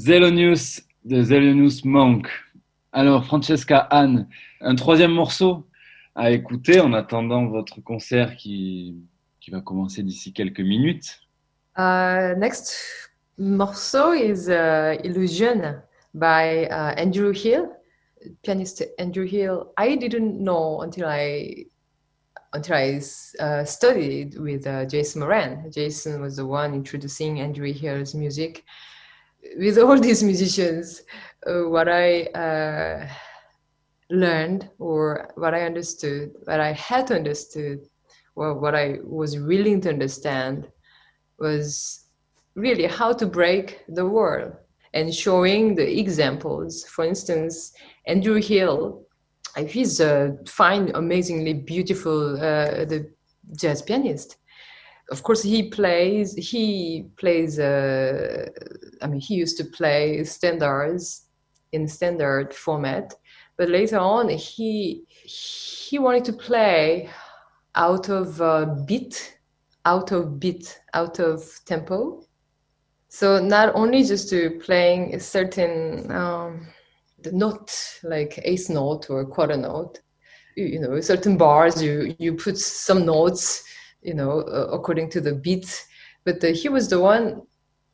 Zelonius 0.05 0.83
de 1.03 1.23
Zelonius 1.23 1.83
Monk. 1.83 2.27
Alors, 2.91 3.25
Francesca 3.25 3.79
Anne, 3.79 4.27
un 4.61 4.75
troisième 4.75 5.11
morceau 5.11 5.65
à 6.13 6.29
écouter 6.29 6.79
en 6.79 6.93
attendant 6.93 7.47
votre 7.47 7.81
concert 7.81 8.35
qui, 8.35 8.97
qui 9.39 9.49
va 9.49 9.61
commencer 9.61 10.03
d'ici 10.03 10.31
quelques 10.31 10.59
minutes. 10.59 11.21
Uh, 11.75 12.35
next 12.37 12.77
morceau 13.39 14.13
is 14.13 14.47
uh, 14.47 14.95
Illusion 15.03 15.81
by 16.13 16.67
uh, 16.69 16.93
Andrew 16.97 17.33
Hill, 17.33 17.71
pianist 18.43 18.85
Andrew 18.99 19.25
Hill. 19.25 19.73
I 19.75 19.97
didn't 19.97 20.39
know 20.39 20.81
until 20.83 21.07
I 21.07 21.65
until 22.53 22.75
I 22.75 23.01
uh, 23.39 23.65
studied 23.65 24.37
with 24.37 24.67
uh, 24.67 24.85
Jason 24.85 25.21
Moran. 25.21 25.71
Jason 25.71 26.21
was 26.21 26.35
the 26.35 26.45
one 26.45 26.75
introducing 26.75 27.41
Andrew 27.41 27.73
Hill's 27.73 28.13
music. 28.13 28.63
With 29.58 29.77
all 29.77 29.99
these 30.08 30.23
musicians, 30.23 31.03
uh, 31.47 31.69
what 31.69 31.88
I 31.88 32.23
uh, 32.23 33.08
learned 34.10 34.69
or 34.79 35.29
what 35.36 35.53
I 35.53 35.62
understood, 35.65 36.34
what 36.45 36.60
I 36.60 36.73
had 36.73 37.08
to 37.08 37.15
understood, 37.15 37.79
well, 38.36 38.55
what 38.55 38.75
I 38.75 38.99
was 39.03 39.39
willing 39.39 39.81
to 39.81 39.89
understand 39.89 40.67
was 41.39 42.05
really 42.55 42.86
how 42.86 43.13
to 43.13 43.25
break 43.25 43.81
the 43.89 44.05
world 44.05 44.53
and 44.93 45.13
showing 45.13 45.75
the 45.75 45.99
examples. 45.99 46.86
For 46.86 47.05
instance, 47.05 47.73
Andrew 48.08 48.41
Hill 48.41 49.05
he's 49.63 49.99
a 49.99 50.38
fine, 50.47 50.91
amazingly 50.95 51.53
beautiful 51.53 52.36
uh, 52.36 52.86
the 52.86 53.12
jazz 53.58 53.81
pianist. 53.81 54.38
Of 55.12 55.23
course, 55.23 55.43
he 55.43 55.69
plays. 55.69 56.34
He 56.34 57.05
plays. 57.17 57.60
Uh, 57.60 58.47
I 59.01 59.08
mean, 59.08 59.19
he 59.19 59.36
used 59.36 59.58
to 59.58 59.65
play 59.65 60.23
standards 60.23 61.27
in 61.71 61.88
standard 61.88 62.53
format, 62.53 63.13
but 63.58 63.69
later 63.69 63.99
on, 63.99 64.29
he 64.29 65.05
he 65.10 65.99
wanted 65.99 66.25
to 66.25 66.34
play 66.34 67.10
out 67.75 68.10
of 68.10 68.41
uh, 68.41 68.65
beat, 68.86 69.38
out 69.86 70.12
of 70.12 70.39
beat, 70.39 70.79
out 70.93 71.19
of 71.19 71.43
tempo. 71.65 72.23
So 73.10 73.39
not 73.39 73.75
only 73.75 74.03
just 74.03 74.29
to 74.29 74.60
playing 74.60 75.15
a 75.15 75.19
certain 75.19 76.12
um, 76.12 76.67
the 77.25 77.31
note, 77.31 77.99
like 78.03 78.39
eighth 78.43 78.69
note 78.69 79.10
or 79.10 79.25
quarter 79.25 79.58
note, 79.58 79.99
you, 80.55 80.65
you 80.65 80.79
know, 80.79 80.99
certain 81.01 81.38
bars, 81.38 81.81
you, 81.81 82.15
you 82.19 82.34
put 82.36 82.58
some 82.58 83.05
notes, 83.05 83.63
you 84.01 84.13
know, 84.13 84.41
uh, 84.41 84.67
according 84.71 85.10
to 85.12 85.21
the 85.21 85.34
beat. 85.34 85.86
But 86.23 86.43
uh, 86.43 86.47
he 86.47 86.69
was 86.69 86.89
the 86.89 86.99
one, 86.99 87.41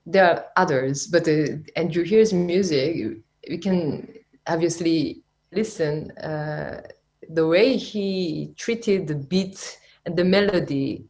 there 0.05 0.25
are 0.25 0.45
others, 0.57 1.07
but 1.07 1.27
uh, 1.27 1.57
and 1.75 1.95
you 1.95 2.03
hear 2.03 2.19
his 2.19 2.33
music, 2.33 3.17
we 3.49 3.57
can 3.57 4.07
obviously 4.47 5.23
listen 5.51 6.11
uh, 6.17 6.81
the 7.29 7.47
way 7.47 7.77
he 7.77 8.53
treated 8.57 9.07
the 9.07 9.15
beat 9.15 9.79
and 10.05 10.15
the 10.15 10.23
melody 10.23 11.05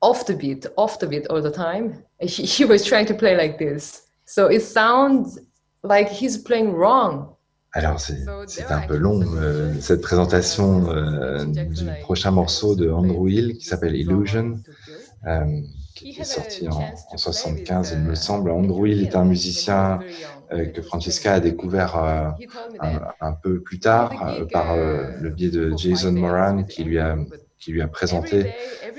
off 0.00 0.26
the 0.26 0.36
beat, 0.36 0.66
off 0.76 0.98
the 0.98 1.06
beat 1.06 1.26
all 1.28 1.42
the 1.42 1.50
time. 1.50 2.04
He, 2.20 2.44
he 2.44 2.64
was 2.64 2.84
trying 2.84 3.06
to 3.06 3.14
play 3.14 3.36
like 3.36 3.58
this. 3.58 4.08
So 4.24 4.48
it 4.48 4.62
sounds 4.62 5.38
like 5.84 6.08
he's 6.08 6.36
playing 6.36 6.72
wrong 6.72 7.36
Alors, 7.72 8.00
c'est 8.00 8.62
un 8.70 8.80
peu 8.86 8.96
long, 8.96 9.22
euh, 9.36 9.74
cette 9.80 10.00
présentation 10.00 10.88
euh, 10.88 11.44
du 11.44 11.84
prochain 12.00 12.30
morceau 12.30 12.74
de 12.74 12.90
Andrew 12.90 13.28
Hill 13.28 13.58
qui 13.58 13.66
s'appelle 13.66 13.94
Illusion, 13.94 14.58
euh, 15.26 15.60
qui 15.98 16.20
est 16.20 16.24
sorti 16.24 16.68
en, 16.68 16.94
en, 17.10 17.16
75, 17.16 17.92
il 17.92 18.00
me 18.00 18.14
semble. 18.14 18.50
Andrew 18.50 18.86
Hill 18.86 19.02
est 19.02 19.16
un 19.16 19.24
musicien 19.24 20.00
que 20.50 20.80
Francesca 20.80 21.34
a 21.34 21.40
découvert 21.40 21.96
un, 21.96 22.34
un, 23.20 23.32
peu 23.32 23.60
plus 23.60 23.78
tard 23.78 24.12
par 24.50 24.74
le 24.76 25.28
biais 25.28 25.50
de 25.50 25.74
Jason 25.76 26.12
Moran 26.12 26.62
qui 26.62 26.84
lui 26.84 26.98
a, 26.98 27.16
qui 27.58 27.72
lui 27.72 27.82
a 27.82 27.88
présenté, 27.88 28.54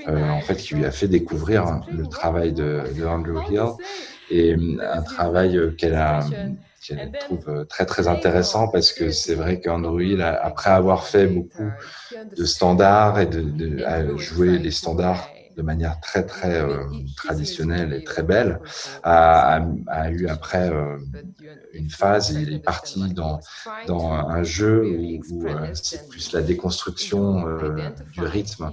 en 0.06 0.40
fait, 0.40 0.56
qui 0.56 0.74
lui 0.74 0.84
a 0.84 0.92
fait 0.92 1.08
découvrir 1.08 1.80
le 1.90 2.06
travail 2.06 2.52
de, 2.52 2.82
de 2.96 3.04
Andrew 3.04 3.40
Hill 3.50 3.62
et 4.30 4.54
un 4.80 5.02
travail 5.02 5.58
qu'elle 5.76 5.96
a 5.96 6.20
je 6.80 6.94
trouve 7.18 7.48
euh, 7.48 7.64
très 7.64 7.84
très 7.84 8.08
intéressant 8.08 8.68
parce 8.68 8.92
que 8.92 9.10
c'est 9.10 9.34
vrai 9.34 9.60
qu'Andrew 9.60 10.20
après 10.20 10.70
avoir 10.70 11.06
fait 11.06 11.26
beaucoup 11.26 11.70
de 12.36 12.44
standards 12.44 13.20
et 13.20 13.26
de, 13.26 13.42
de 13.42 14.16
jouer 14.16 14.58
les 14.58 14.70
standards 14.70 15.28
de 15.60 15.66
manière 15.66 16.00
très 16.00 16.24
très 16.24 16.58
euh, 16.58 16.86
traditionnelle 17.16 17.92
et 17.92 18.02
très 18.02 18.22
belle, 18.22 18.60
a, 19.02 19.60
a, 19.88 20.10
eu 20.10 20.26
après 20.26 20.70
euh, 20.70 20.96
une 21.74 21.90
phase, 21.90 22.30
il 22.30 22.54
est 22.54 22.64
parti 22.72 23.12
dans, 23.12 23.40
dans 23.86 24.10
un 24.10 24.42
jeu 24.42 24.74
où, 24.86 25.44
c'est 25.74 26.08
plus 26.08 26.32
la 26.32 26.40
déconstruction 26.40 27.44
du 28.12 28.22
rythme 28.22 28.70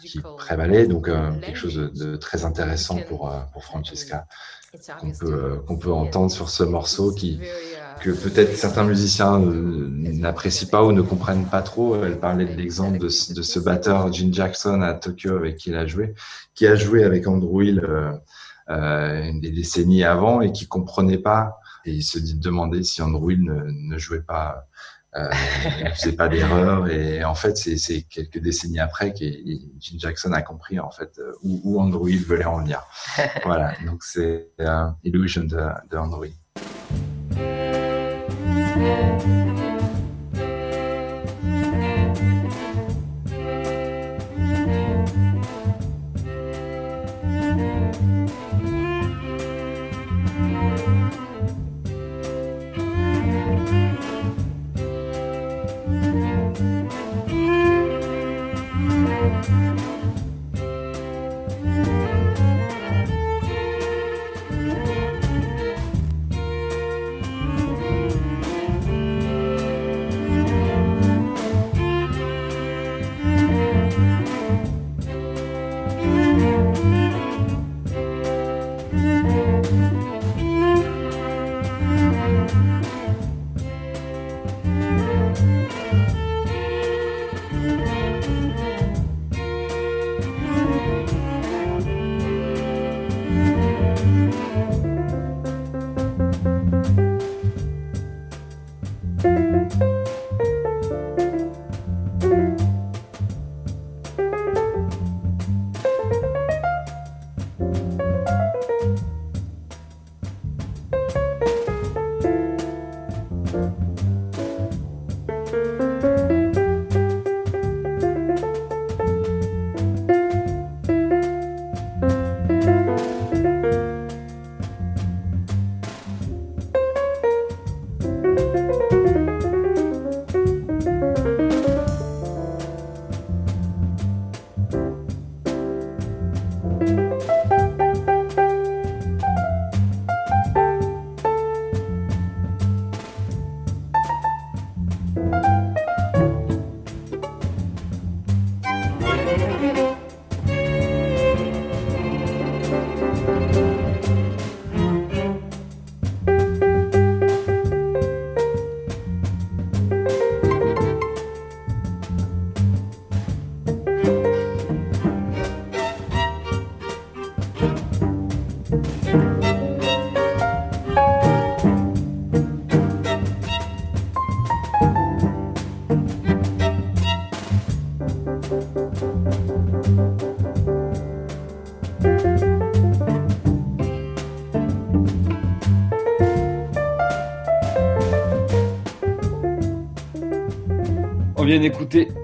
qui 0.00 0.20
prévalait, 0.36 0.86
donc 0.86 1.06
quelque 1.42 1.58
chose 1.58 1.74
de, 1.74 1.88
de, 1.88 2.16
très 2.16 2.44
intéressant 2.44 2.98
pour, 3.08 3.20
pour 3.52 3.64
Francesca 3.64 4.26
qu'on 5.00 5.12
peut, 5.12 5.62
qu'on 5.66 5.78
peut 5.78 5.92
entendre 5.92 6.30
sur 6.30 6.50
ce 6.50 6.62
morceau 6.62 7.12
qui, 7.12 7.40
que 7.98 8.10
peut-être 8.10 8.56
certains 8.56 8.84
musiciens 8.84 9.40
n'apprécient 9.40 10.68
pas 10.68 10.84
ou 10.84 10.92
ne 10.92 11.02
comprennent 11.02 11.46
pas 11.46 11.62
trop. 11.62 12.02
Elle 12.02 12.18
parlait 12.18 12.46
de 12.46 12.54
l'exemple 12.54 12.98
de, 12.98 13.06
de, 13.06 13.42
ce 13.42 13.58
batteur 13.58 14.12
Gene 14.12 14.32
Jackson 14.32 14.82
à 14.82 14.94
Tokyo 14.94 15.36
avec 15.36 15.56
qui 15.56 15.70
il 15.70 15.76
a 15.76 15.86
joué, 15.86 16.14
qui 16.54 16.66
a 16.66 16.74
joué 16.74 17.04
avec 17.04 17.26
Andrew 17.26 17.62
Hill 17.62 17.80
euh, 17.80 18.12
euh, 18.70 19.30
des 19.40 19.50
décennies 19.50 20.04
avant 20.04 20.40
et 20.40 20.52
qui 20.52 20.66
comprenait 20.66 21.18
pas. 21.18 21.58
Et 21.84 21.92
il 21.92 22.02
se 22.02 22.18
dit 22.18 22.34
demandait 22.34 22.82
si 22.82 23.02
Andrew 23.02 23.30
Hill 23.30 23.44
ne, 23.44 23.62
ne 23.70 23.98
jouait 23.98 24.22
pas 24.22 24.66
euh, 25.16 25.28
ne 25.84 25.90
faisait 25.90 26.12
pas 26.12 26.28
d'erreur. 26.28 26.88
Et 26.88 27.24
en 27.24 27.34
fait, 27.34 27.56
c'est 27.56 28.02
quelques 28.02 28.38
décennies 28.38 28.80
après 28.80 29.12
que 29.12 29.24
Gene 29.80 29.98
Jackson 29.98 30.32
a 30.32 30.42
compris 30.42 30.78
en 30.80 30.90
fait 30.90 31.20
où, 31.42 31.60
où 31.64 31.80
Andrew 31.80 32.10
voulait 32.26 32.44
en 32.44 32.58
venir. 32.58 32.82
voilà, 33.44 33.74
donc 33.86 34.02
c'est 34.02 34.50
euh, 34.60 34.88
Illusion 35.04 35.44
de, 35.44 35.60
de 35.90 35.96
Andrew 35.96 36.24
vient 36.24 36.32
Yeah. 38.78 39.77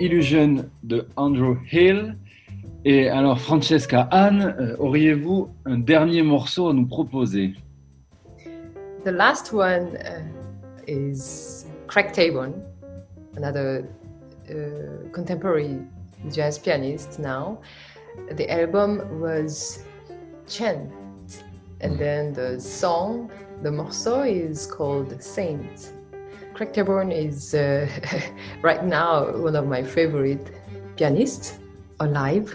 Illusion 0.00 0.70
de 0.82 1.06
Andrew 1.16 1.56
Hill. 1.70 2.16
Et 2.84 3.08
alors, 3.08 3.40
Francesca, 3.40 4.08
Anne, 4.10 4.54
euh, 4.60 4.76
auriez-vous 4.78 5.48
un 5.64 5.78
dernier 5.78 6.22
morceau 6.22 6.68
à 6.68 6.74
nous 6.74 6.86
proposer? 6.86 7.54
The 9.04 9.10
last 9.10 9.52
one 9.52 9.96
uh, 9.96 10.22
is 10.86 11.64
Craig 11.86 12.12
Taborn, 12.12 12.52
another 13.36 13.84
uh, 14.50 15.08
contemporary 15.12 15.78
jazz 16.30 16.58
pianist 16.58 17.18
now. 17.18 17.58
The 18.36 18.50
album 18.50 19.20
was 19.20 19.84
Chant, 20.46 20.90
and 21.80 21.98
then 21.98 22.32
the 22.34 22.60
song, 22.60 23.30
the 23.62 23.70
morceau 23.70 24.22
is 24.22 24.66
called 24.66 25.22
Saint. 25.22 25.93
Craig 26.54 26.78
is 27.12 27.54
uh, 27.54 27.88
right 28.62 28.84
now 28.84 29.36
one 29.36 29.56
of 29.56 29.66
my 29.66 29.82
favorite 29.82 30.52
pianists 30.96 31.58
alive. 31.98 32.54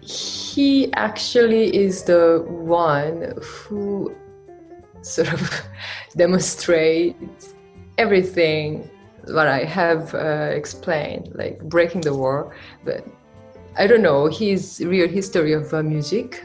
He 0.00 0.92
actually 0.94 1.76
is 1.76 2.04
the 2.04 2.44
one 2.48 3.34
who 3.42 4.14
sort 5.02 5.32
of 5.32 5.62
demonstrates 6.16 7.54
everything 7.98 8.88
what 9.26 9.48
I 9.48 9.64
have 9.64 10.14
uh, 10.14 10.50
explained, 10.52 11.32
like 11.34 11.60
breaking 11.64 12.02
the 12.02 12.14
war. 12.14 12.54
But 12.84 13.04
I 13.76 13.86
don't 13.86 14.02
know 14.02 14.26
his 14.26 14.80
real 14.84 15.08
history 15.08 15.52
of 15.52 15.74
uh, 15.74 15.82
music, 15.82 16.42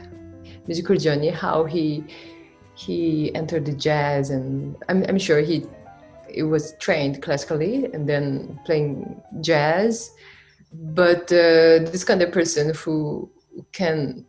musical 0.66 0.96
journey, 0.96 1.30
how 1.30 1.64
he 1.64 2.04
he 2.76 3.32
entered 3.36 3.64
the 3.64 3.72
jazz, 3.72 4.30
and 4.30 4.76
I'm, 4.88 5.04
I'm 5.08 5.18
sure 5.18 5.40
he 5.40 5.64
it 6.34 6.44
was 6.44 6.74
trained 6.78 7.22
classically 7.22 7.86
and 7.92 8.08
then 8.08 8.58
playing 8.64 9.20
jazz. 9.40 10.10
But 10.72 11.32
uh, 11.32 11.86
this 11.90 12.04
kind 12.04 12.20
of 12.22 12.32
person 12.32 12.74
who 12.74 13.30
can 13.72 14.24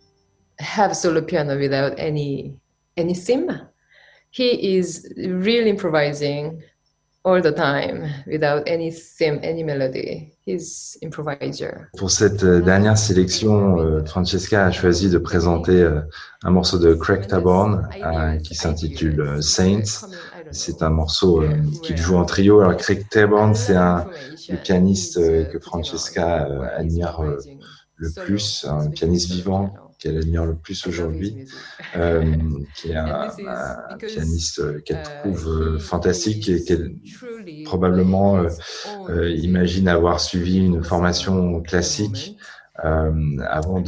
have 0.59 0.95
solo 0.95 1.21
piano 1.21 1.57
without 1.57 1.93
any 1.97 2.55
any 2.97 3.13
theme, 3.13 3.49
he 4.29 4.77
is 4.77 5.11
really 5.17 5.69
improvising 5.69 6.61
all 7.25 7.41
the 7.41 7.51
time 7.51 8.05
without 8.27 8.63
any 8.67 8.91
theme, 8.91 9.39
any 9.41 9.63
melody. 9.63 10.31
He's 10.45 10.97
improviser. 11.01 11.87
Pour 11.97 12.11
cette 12.11 12.43
euh, 12.43 12.61
dernière 12.61 12.99
sélection, 12.99 13.79
euh, 13.79 14.05
Francesca 14.05 14.67
a 14.67 14.71
choisi 14.71 15.09
de 15.09 15.17
présenter 15.17 15.81
euh, 15.81 16.01
un 16.43 16.51
morceau 16.51 16.77
de 16.77 16.93
Craig 16.93 17.25
Taborn 17.25 17.89
qui 18.43 18.53
s'intitule 18.53 19.41
Saints. 19.41 20.05
C'est 20.51 20.81
un 20.81 20.89
morceau 20.89 21.41
euh, 21.41 21.55
qu'il 21.81 21.97
joue 21.97 22.15
en 22.15 22.25
trio. 22.25 22.61
Alors 22.61 22.77
Craig 22.77 23.07
Taborn, 23.09 23.55
c'est 23.55 23.75
un 23.75 24.07
pianiste 24.63 25.17
euh, 25.17 25.45
que 25.45 25.59
Francesca 25.59 26.45
euh, 26.45 26.67
admire 26.75 27.21
le 27.97 28.11
plus, 28.11 28.65
un 28.69 28.89
pianiste 28.89 29.31
vivant 29.31 29.73
qu'elle 29.97 30.17
admire 30.17 30.45
le 30.45 30.55
plus 30.55 30.85
aujourd'hui, 30.87 31.47
qui 32.75 32.91
est 32.91 32.95
un, 32.95 33.29
pianiste 33.97 34.83
qu'elle 34.83 35.01
trouve 35.23 35.79
fantastique 35.79 36.49
et 36.49 36.63
qu'elle 36.65 36.95
probablement 37.63 38.45
imagine 39.09 39.87
avoir 39.87 40.19
suivi 40.19 40.57
une 40.57 40.83
formation 40.83 41.61
classique. 41.61 42.37
avant 42.77 43.81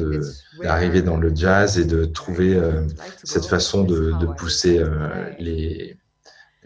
d'arriver 0.63 1.01
dans 1.01 1.17
le 1.17 1.35
jazz 1.35 1.77
et 1.77 1.83
de 1.83 2.05
trouver 2.05 2.57
cette 3.25 3.45
façon 3.45 3.83
de, 3.83 4.13
de 4.17 4.25
pousser 4.27 4.81
les, 5.39 5.97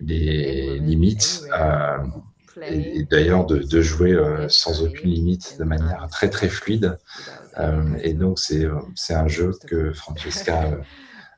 les 0.02 0.80
limites 0.80 1.44
euh, 1.58 1.98
et, 2.62 3.06
d'ailleurs 3.06 3.46
de, 3.46 3.58
de, 3.60 3.82
jouer 3.82 4.14
euh, 4.14 4.48
sans 4.50 4.84
aucune 4.84 5.10
limite 5.10 5.58
de 5.60 5.64
manière 5.64 6.08
très 6.12 6.30
très 6.30 6.50
fluide. 6.50 6.98
Euh, 7.58 7.96
et 8.02 8.14
donc 8.14 8.40
c'est 8.40 8.68
c'est 8.96 9.14
un 9.14 9.28
jeu 9.28 9.52
que 9.68 9.94
Francesca 9.94 10.72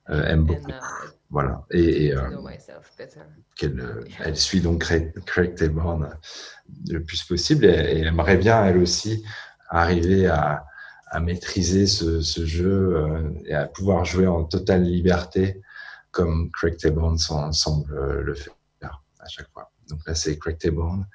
aime 0.09 0.45
beaucoup. 0.45 0.72
Voilà. 1.30 1.66
Et, 1.72 2.07
et 2.07 2.16
qu'elle 3.55 4.05
elle 4.24 4.36
suit 4.36 4.61
donc 4.61 4.82
Craig, 4.82 5.14
Craig 5.26 5.55
Taborn 5.55 6.09
le 6.89 7.03
plus 7.03 7.24
possible. 7.24 7.66
Et, 7.66 8.01
aimerait 8.01 8.38
bien 8.38 8.64
elle 8.66 8.78
aussi 8.78 9.24
arriver 9.70 10.28
à, 10.28 10.66
à 11.07 11.20
maîtriser 11.20 11.88
ce, 11.88 12.22
ce 12.22 12.45
jeu 12.45 13.03
et 13.45 13.55
à 13.55 13.66
pouvoir 13.66 14.05
jouer 14.05 14.28
en 14.28 14.43
totale 14.43 14.84
liberté 14.84 15.61
comme 16.14 16.49
Craig 16.51 16.78
Taborn 16.78 17.18
semble 17.18 18.22
le 18.22 18.34
faire 18.34 18.53
à 19.24 19.28
chaque 19.28 19.49
fois. 19.51 19.72
Donc 19.89 19.99
là, 20.05 20.16
c'est 20.16 20.38
Craig 20.38 20.57
Taborn, 20.57 21.05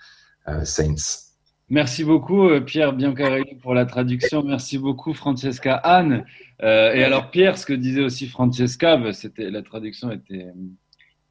euh, 0.49 0.65
Saints. 0.65 1.29
Merci 1.71 2.03
beaucoup 2.03 2.49
euh, 2.49 2.61
Pierre 2.61 2.95
Biancarelli 2.95 3.57
pour 3.57 3.75
la 3.75 3.85
traduction. 3.85 4.43
Merci 4.43 4.79
beaucoup 4.79 5.13
Francesca 5.13 5.75
Anne. 5.75 6.25
Euh, 6.63 6.95
et 6.95 7.05
alors 7.05 7.31
Pierre, 7.31 7.59
ce 7.59 7.67
que 7.67 7.75
disait 7.75 8.03
aussi 8.03 8.27
Francesca, 8.27 8.97
bah, 8.97 9.13
c'était 9.13 9.51
la 9.51 9.63
traduction 9.63 10.11
était 10.11 10.47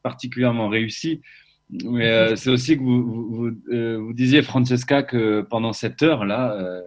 particulièrement 0.04 0.70
réussie. 0.70 1.22
Mais 1.70 2.34
c'est 2.38 2.50
aussi 2.50 2.78
que 2.78 2.82
vous, 2.82 4.14
disiez 4.14 4.42
Francesca 4.42 5.04
que 5.04 5.42
pendant 5.42 5.74
cette 5.74 6.02
heure 6.02 6.24
là 6.24 6.82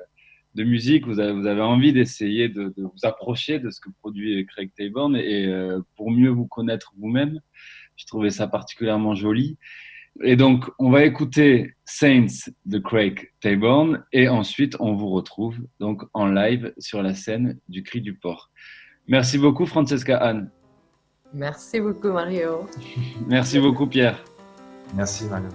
de 0.55 0.64
musique, 0.64 1.07
vous 1.07 1.20
avez, 1.20 1.32
vous 1.32 1.46
avez 1.46 1.61
envie 1.61 1.92
d'essayer 1.92 2.48
de, 2.48 2.72
de, 2.76 2.82
vous 2.82 3.05
approcher 3.05 3.59
de 3.59 3.70
ce 3.70 3.80
que 3.80 3.88
produit 4.01 4.44
Craig 4.46 4.70
Taborn 4.76 5.16
et 5.16 5.48
pour 5.96 6.11
mieux 6.11 6.30
vous 6.30 6.46
connaître 6.46 6.92
vous-même. 6.98 7.40
Je 7.96 8.07
trouvais 8.07 8.30
ça 8.30 8.48
particulièrement 8.48 9.14
joli. 9.14 9.59
Et 10.22 10.36
donc, 10.36 10.70
on 10.78 10.90
va 10.90 11.05
écouter 11.05 11.74
Saints 11.84 12.51
de 12.66 12.78
Craig 12.78 13.30
Taborn 13.40 14.05
et 14.12 14.28
ensuite 14.28 14.76
on 14.80 14.94
vous 14.94 15.09
retrouve 15.09 15.57
donc 15.78 16.03
en 16.12 16.26
live 16.26 16.74
sur 16.78 17.03
la 17.03 17.14
scène 17.14 17.59
du 17.68 17.82
Cri 17.82 18.01
du 18.01 18.14
Port. 18.14 18.51
Merci 19.07 19.38
beaucoup, 19.38 19.66
Francesca 19.66 20.16
Anne. 20.18 20.51
Merci 21.32 21.80
beaucoup, 21.80 22.09
Mario. 22.09 22.66
Merci 23.28 23.61
beaucoup, 23.61 23.86
Pierre. 23.86 24.22
Merci, 24.94 25.24
Mario. 25.26 25.48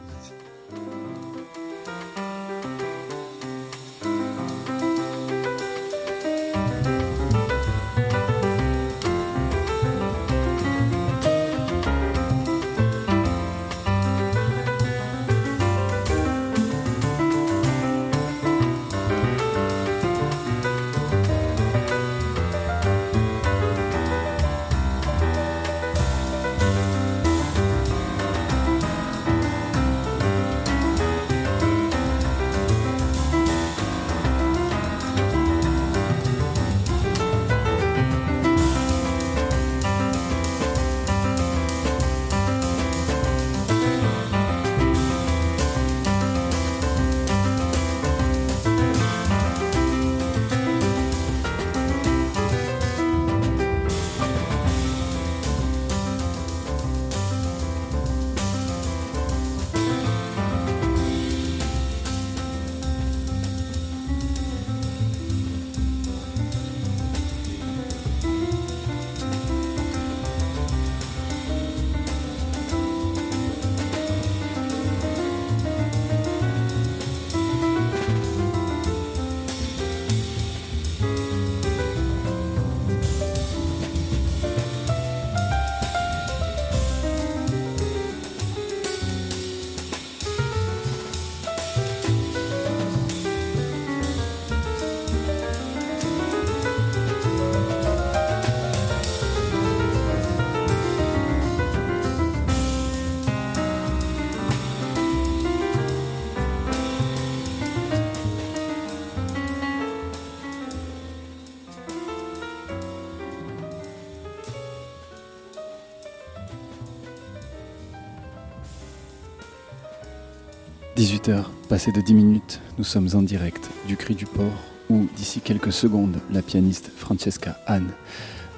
18h, 121.06 121.43
passé 121.70 121.91
de 121.91 122.01
10 122.01 122.16
minutes, 122.16 122.62
nous 122.80 122.84
sommes 122.84 123.10
en 123.14 123.22
direct 123.22 123.70
du 123.88 123.95
Cri 123.95 124.16
du 124.16 124.26
Port 124.26 124.64
où, 124.89 125.06
d'ici 125.16 125.39
quelques 125.39 125.72
secondes, 125.72 126.18
la 126.32 126.41
pianiste 126.41 126.89
Francesca 126.97 127.60
Anne 127.68 127.91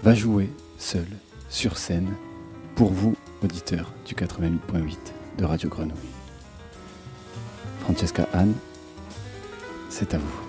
va 0.02 0.16
jouer 0.16 0.50
seule 0.78 1.10
sur 1.50 1.78
scène 1.78 2.08
pour 2.76 2.94
vous, 2.94 3.18
auditeurs 3.44 3.92
du 4.06 4.16
88.8 4.16 4.96
de 5.40 5.44
Radio 5.44 5.68
Grenouille. 5.68 5.98
Francesca 7.82 8.30
Anne, 8.32 8.54
c'est 9.90 10.14
à 10.14 10.18
vous. 10.18 10.47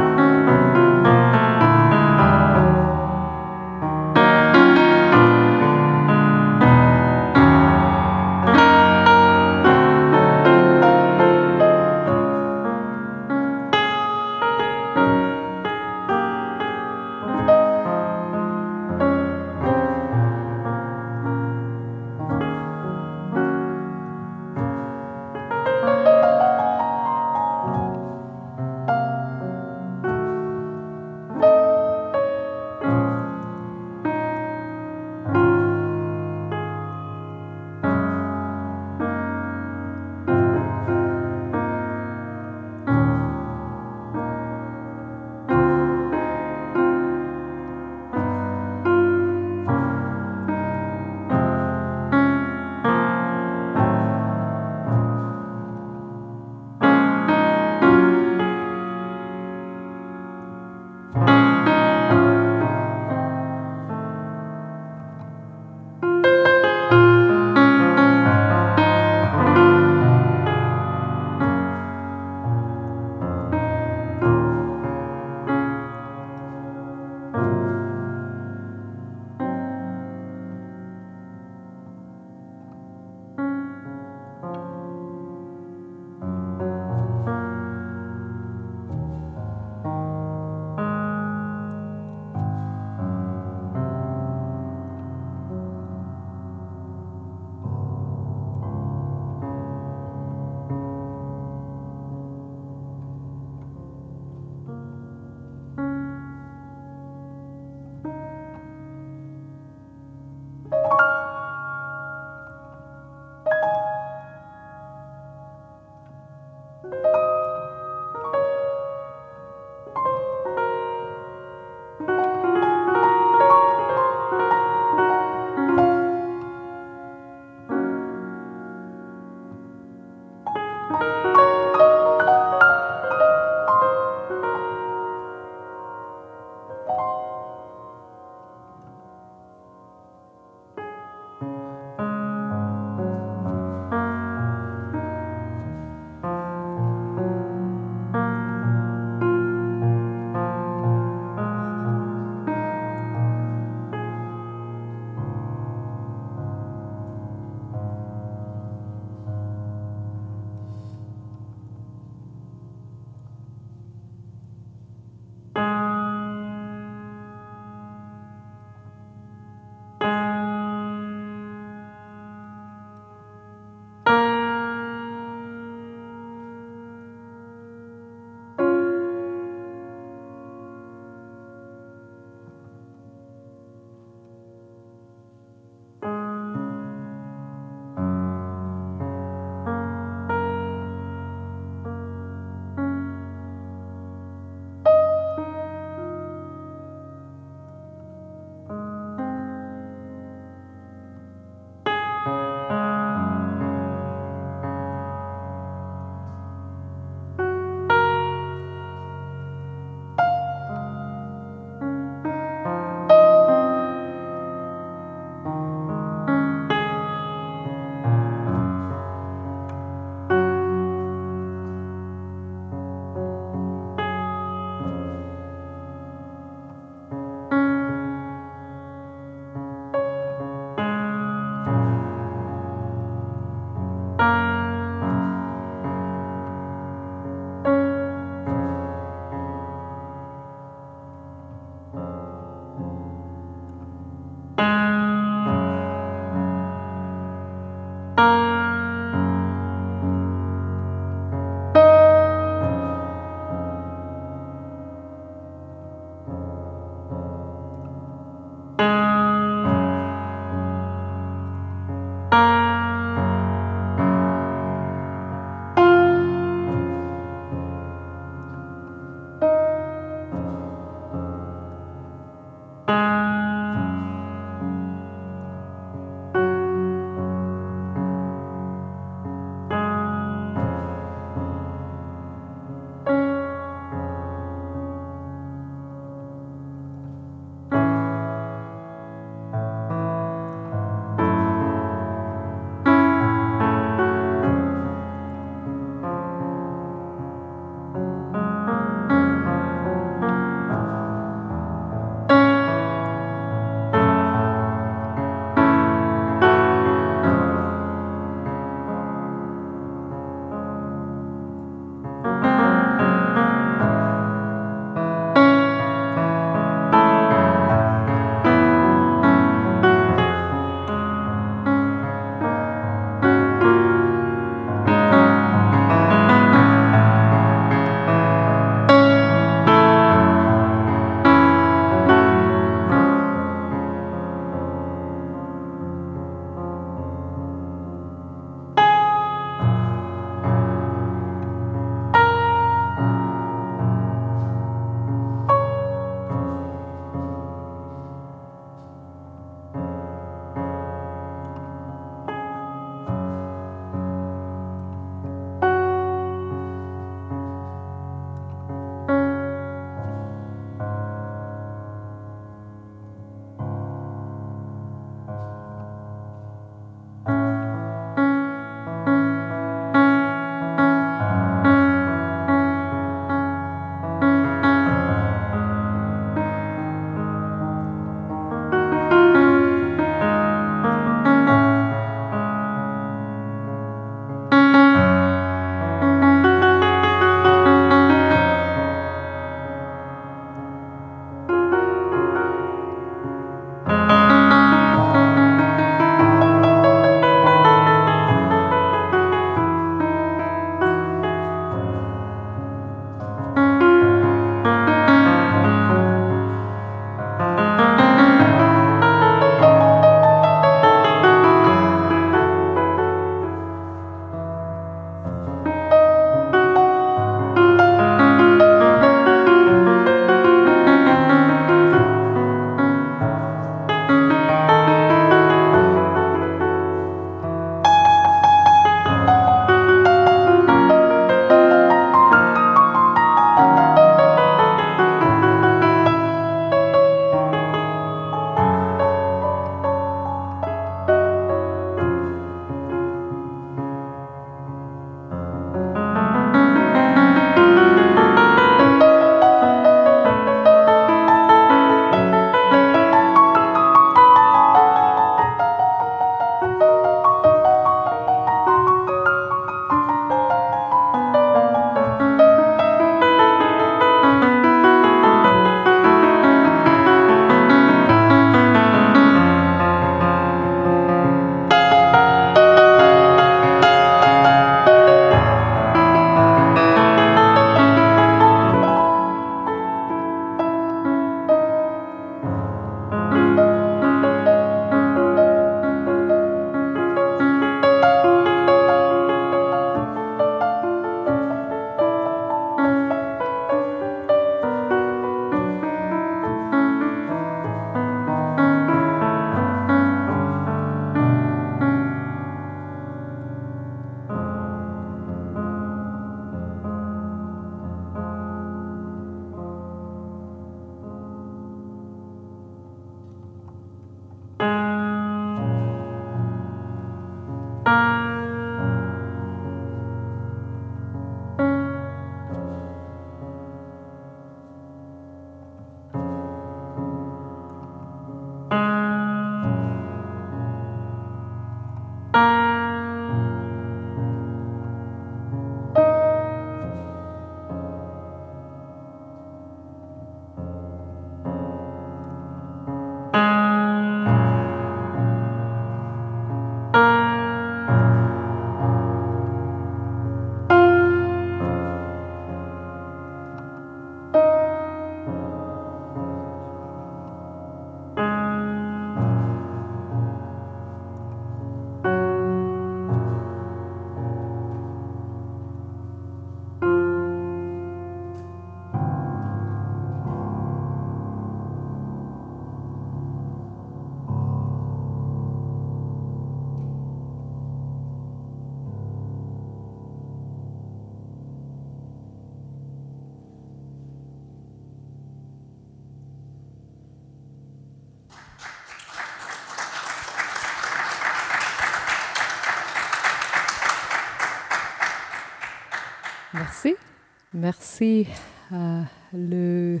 Merci 597.54 598.26
à 598.72 599.02
le 599.34 600.00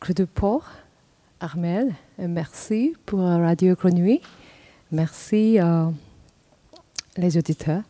Cru 0.00 0.12
de 0.12 0.26
Port, 0.26 0.68
Armel. 1.40 1.94
Merci 2.18 2.94
pour 3.06 3.20
Radio 3.20 3.74
Grenouille. 3.74 4.20
Merci 4.90 5.58
à 5.58 5.90
les 7.16 7.38
auditeurs. 7.38 7.82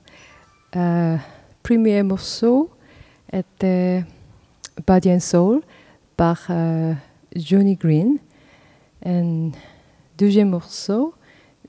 Euh, 0.76 1.16
premier 1.64 2.04
morceau 2.04 2.70
était 3.32 4.04
Body 4.86 5.10
and 5.10 5.20
Soul 5.20 5.60
par 6.16 6.46
euh, 6.50 6.94
Johnny 7.34 7.74
Green. 7.74 8.18
Et 9.04 9.50
deuxième 10.16 10.50
morceau, 10.50 11.14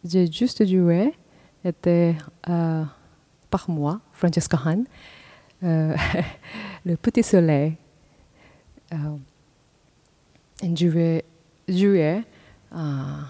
j'ai 0.05 0.31
juste 0.31 0.63
joué, 0.67 1.13
était 1.65 2.15
euh, 2.49 2.83
par 3.49 3.67
moi, 3.67 3.99
Francesca 4.11 4.59
Hahn, 4.63 4.85
euh, 5.63 5.95
Le 6.85 6.97
Petit 6.97 7.23
Soleil. 7.23 7.77
Uh, 8.91 9.17
and 10.61 10.75
joué 10.75 11.23
uh, 12.71 13.23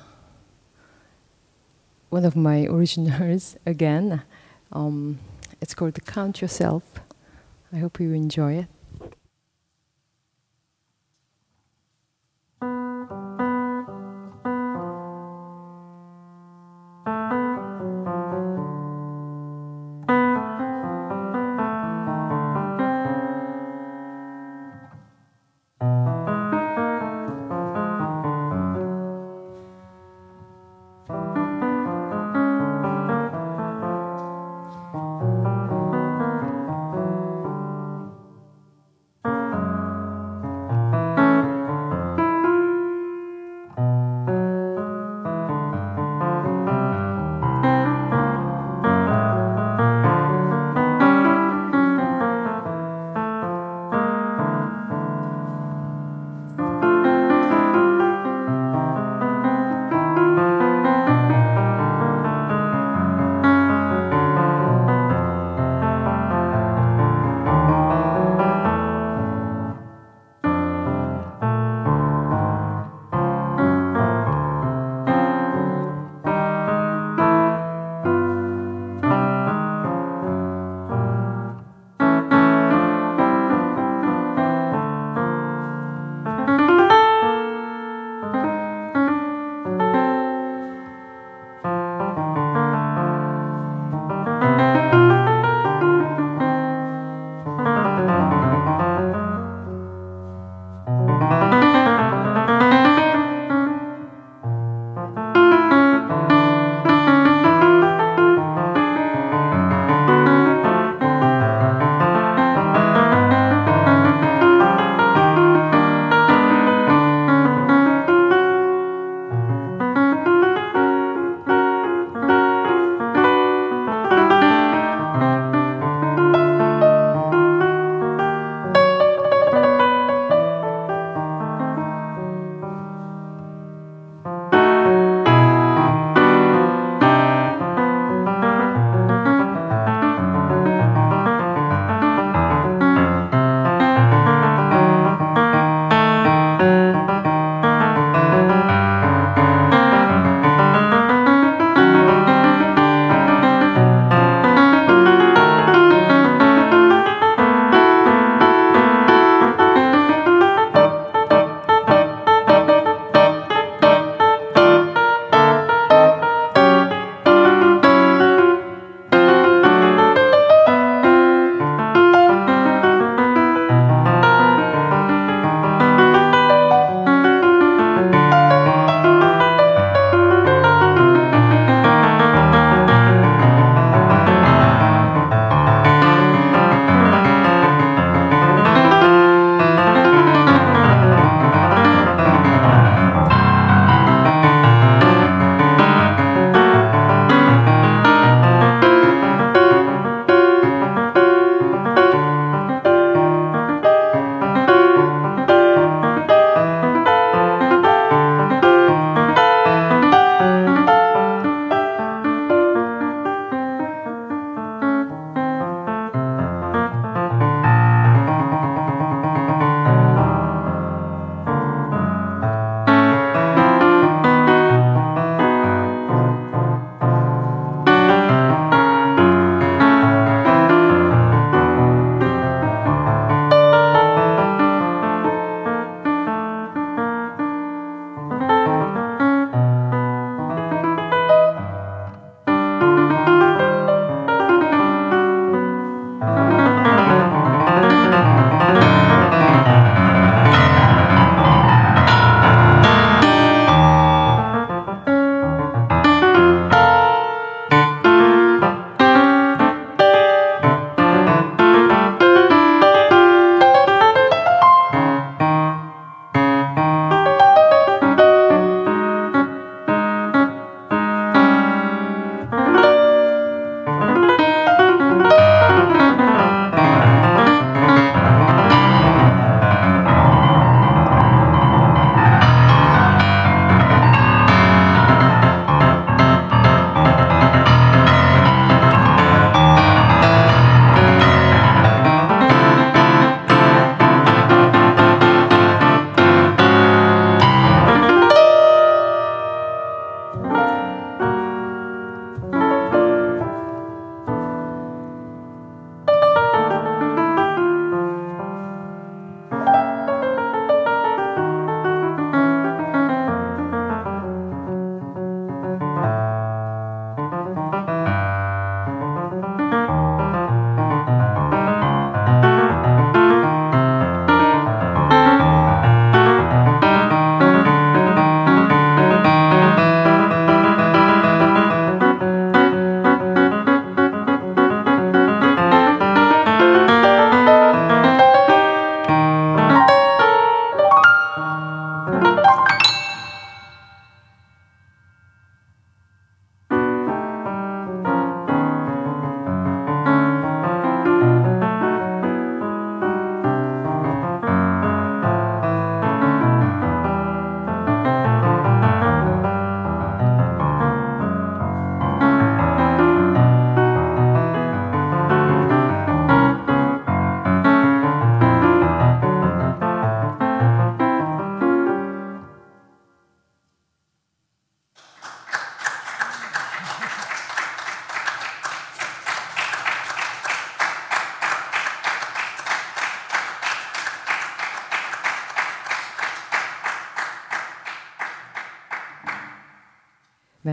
one 2.10 2.26
of 2.26 2.36
my 2.36 2.66
originals 2.66 3.56
again. 3.66 4.24
Um, 4.72 5.20
it's 5.62 5.74
called 5.74 6.04
Count 6.06 6.42
Yourself. 6.42 6.84
I 7.72 7.78
hope 7.78 8.00
you 8.00 8.12
enjoy 8.14 8.54
it. 8.54 8.68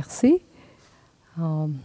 Merci. 0.01 0.43
Um, 1.37 1.83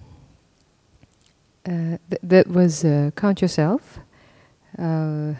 uh, 1.67 1.97
th 2.09 2.19
that 2.23 2.47
was 2.47 2.85
uh, 2.85 3.11
Count 3.13 3.41
Yourself. 3.41 3.99
Uh, 4.79 5.33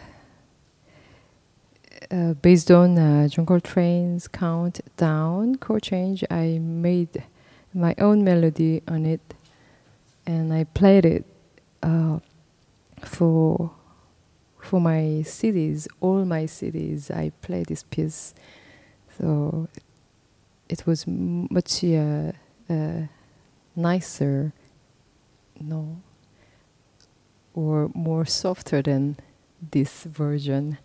uh, 2.10 2.34
based 2.34 2.70
on 2.70 2.98
uh, 2.98 3.28
John 3.28 3.46
Coltrane's 3.46 4.28
Countdown 4.28 5.56
chord 5.56 5.84
change, 5.84 6.22
I 6.30 6.58
made 6.60 7.24
my 7.72 7.94
own 7.96 8.22
melody 8.24 8.82
on 8.86 9.06
it, 9.06 9.26
and 10.26 10.52
I 10.52 10.64
played 10.64 11.06
it 11.06 11.24
uh, 11.82 12.18
for 13.00 13.70
for 14.60 14.80
my 14.82 15.22
cities, 15.22 15.88
all 16.02 16.26
my 16.26 16.44
cities. 16.44 17.10
I 17.10 17.32
played 17.40 17.66
this 17.72 17.84
piece, 17.84 18.34
so 19.16 19.68
it 20.68 20.86
was 20.86 21.06
much 21.06 21.82
uh, 22.68 22.72
uh, 22.72 23.06
nicer, 23.74 24.52
no, 25.60 25.98
or 27.54 27.90
more 27.94 28.24
softer 28.24 28.82
than 28.82 29.16
this 29.70 30.04
version. 30.04 30.78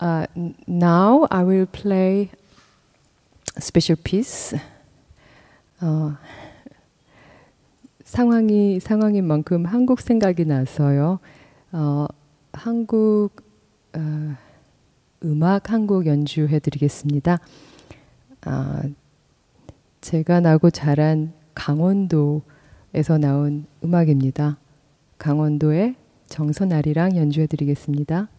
Uh, 0.00 0.26
now 0.66 1.26
I 1.30 1.42
will 1.42 1.66
play 1.66 2.30
a 3.56 3.60
special 3.60 3.96
piece. 3.96 4.54
어, 5.80 6.16
상황이 8.04 8.80
상황인 8.80 9.24
만큼 9.26 9.64
한국 9.64 10.00
생각이 10.00 10.44
나서요. 10.44 11.20
어, 11.72 12.06
한국 12.52 13.30
어, 13.94 14.36
음악 15.24 15.70
한곡 15.70 16.06
연주해드리겠습니다. 16.06 17.38
아, 18.42 18.82
제가 20.08 20.40
나고 20.40 20.70
자란 20.70 21.34
강원도에서 21.52 23.18
나온 23.20 23.66
음악입니다. 23.84 24.56
강원도의 25.18 25.96
정선아리랑 26.28 27.14
연주해 27.14 27.46
드리겠습니다. 27.46 28.30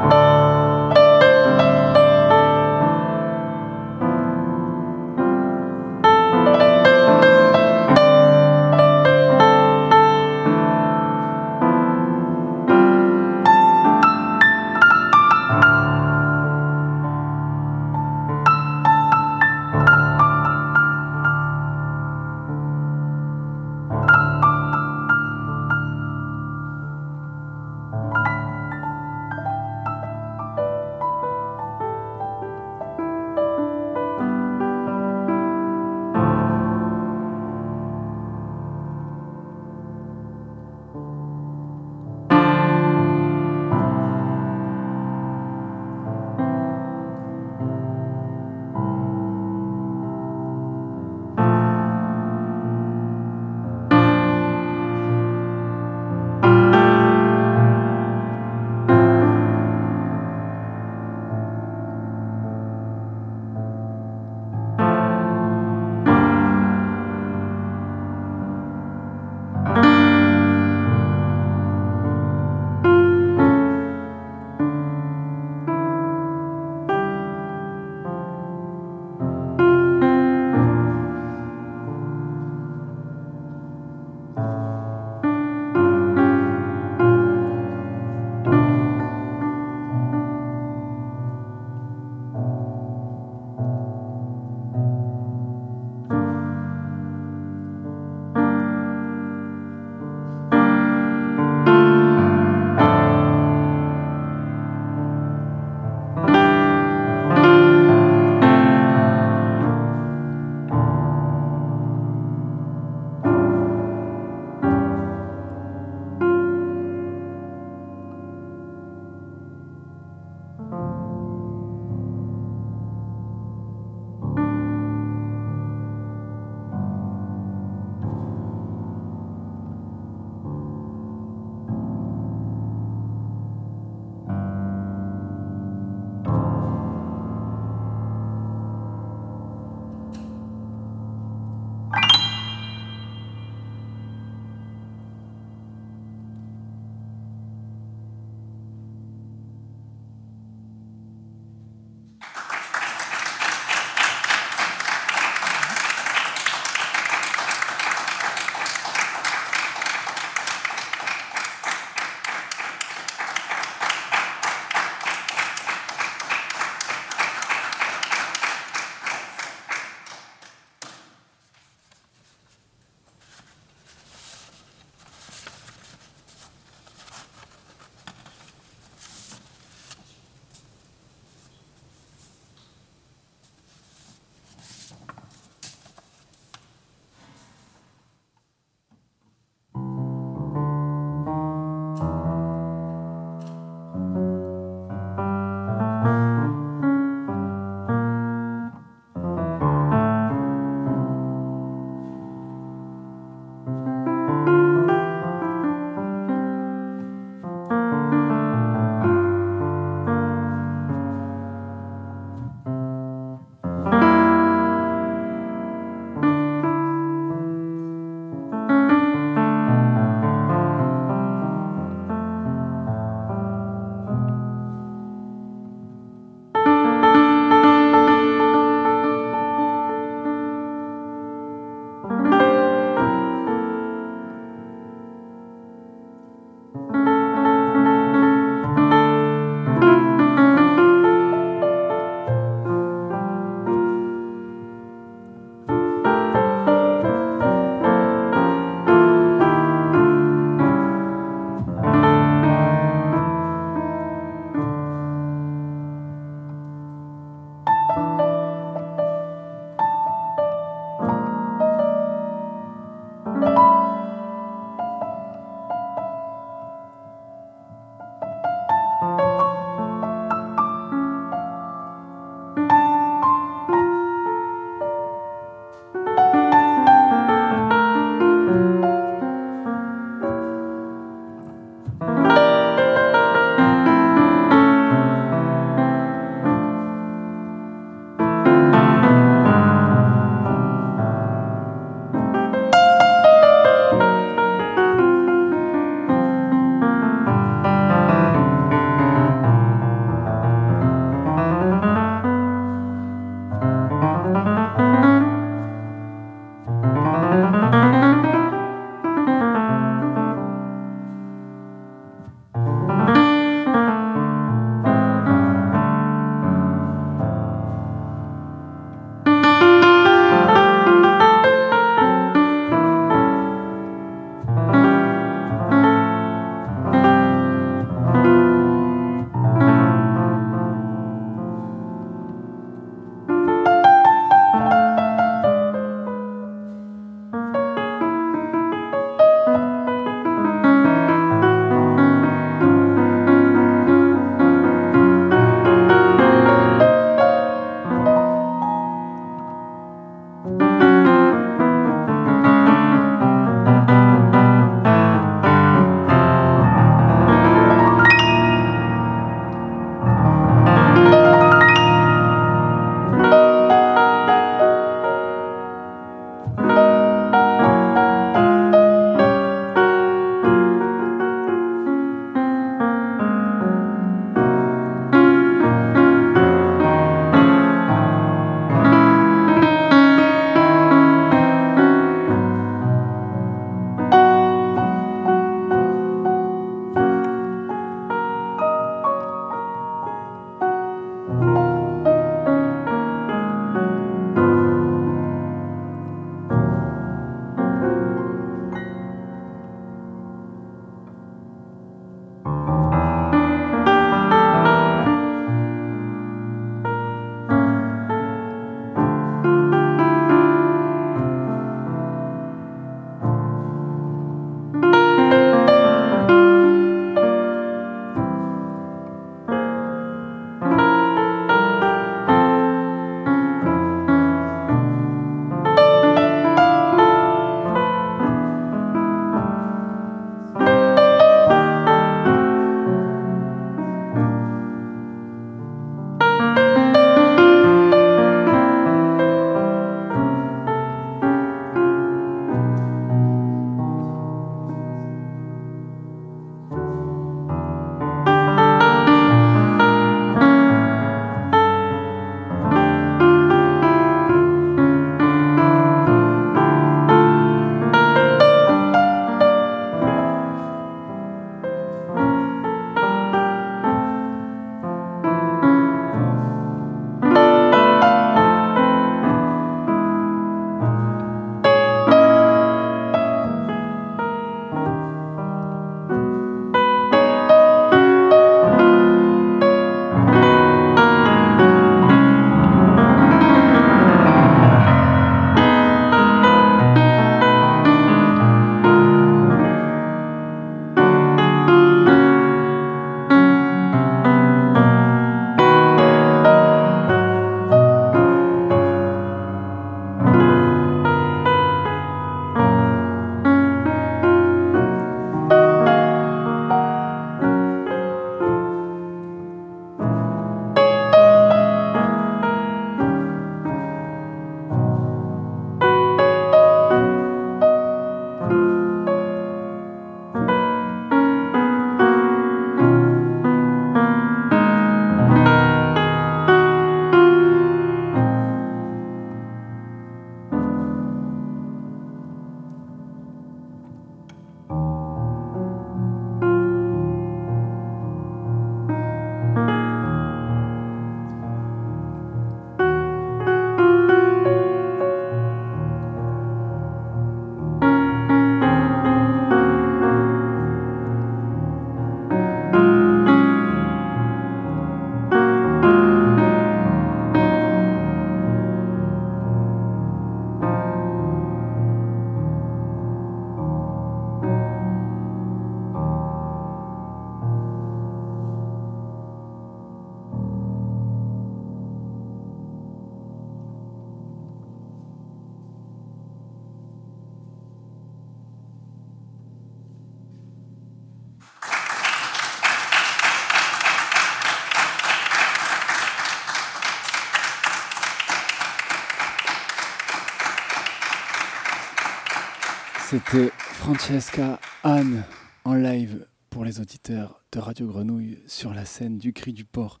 C'était 593.12 593.50
Francesca 593.58 594.58
Anne 594.82 595.24
en 595.66 595.74
live 595.74 596.26
pour 596.48 596.64
les 596.64 596.80
auditeurs 596.80 597.44
de 597.52 597.58
Radio 597.58 597.86
Grenouille 597.86 598.38
sur 598.46 598.72
la 598.72 598.86
scène 598.86 599.18
du 599.18 599.34
Cri 599.34 599.52
du 599.52 599.66
Port. 599.66 600.00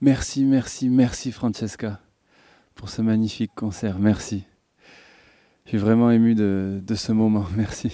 Merci, 0.00 0.44
merci, 0.44 0.88
merci 0.88 1.32
Francesca 1.32 2.00
pour 2.76 2.90
ce 2.90 3.02
magnifique 3.02 3.50
concert. 3.56 3.98
Merci. 3.98 4.44
Je 5.64 5.70
suis 5.70 5.78
vraiment 5.78 6.12
ému 6.12 6.36
de, 6.36 6.80
de 6.80 6.94
ce 6.94 7.10
moment. 7.10 7.44
Merci. 7.56 7.90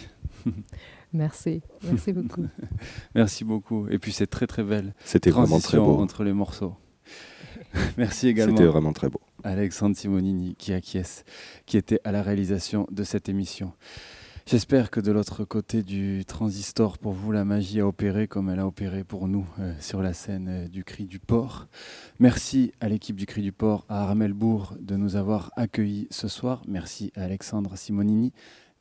Merci, 1.14 1.62
merci 1.82 2.12
beaucoup. 2.12 2.46
merci 3.14 3.44
beaucoup. 3.44 3.88
Et 3.88 3.98
puis 3.98 4.12
c'est 4.12 4.26
très 4.26 4.46
très 4.46 4.62
belle. 4.62 4.92
C'était 5.06 5.30
vraiment 5.30 5.60
très 5.60 5.78
beau 5.78 5.96
entre 5.96 6.22
les 6.22 6.34
morceaux. 6.34 6.76
merci 7.96 8.28
également. 8.28 8.58
C'était 8.58 8.68
vraiment 8.68 8.92
très 8.92 9.08
beau. 9.08 9.22
Alexandre 9.42 9.96
Simonini 9.96 10.54
qui 10.56 10.74
acquiesce, 10.74 11.24
qui 11.64 11.78
était 11.78 12.00
à 12.04 12.12
la 12.12 12.22
réalisation 12.22 12.86
de 12.90 13.04
cette 13.04 13.30
émission. 13.30 13.72
J'espère 14.51 14.90
que 14.90 14.98
de 14.98 15.12
l'autre 15.12 15.44
côté 15.44 15.85
du 15.85 16.24
transistor, 16.24 16.98
pour 16.98 17.12
vous, 17.12 17.31
la 17.31 17.44
magie 17.44 17.78
a 17.78 17.86
opéré 17.86 18.27
comme 18.27 18.51
elle 18.51 18.59
a 18.59 18.66
opéré 18.66 19.05
pour 19.05 19.28
nous 19.28 19.47
euh, 19.60 19.72
sur 19.78 20.02
la 20.02 20.12
scène 20.12 20.48
euh, 20.48 20.66
du 20.66 20.82
Cri 20.82 21.06
du 21.06 21.20
Port. 21.20 21.68
Merci 22.18 22.72
à 22.81 22.89
l'équipe 22.89 23.14
du 23.14 23.27
Cri 23.27 23.43
du 23.43 23.52
Port, 23.52 23.85
à 23.89 24.02
Armel 24.02 24.32
Bourg 24.32 24.74
de 24.81 24.97
nous 24.97 25.14
avoir 25.14 25.52
accueillis 25.55 26.09
ce 26.10 26.27
soir. 26.27 26.62
Merci 26.66 27.12
à 27.14 27.22
Alexandre 27.22 27.78
Simonini. 27.78 28.32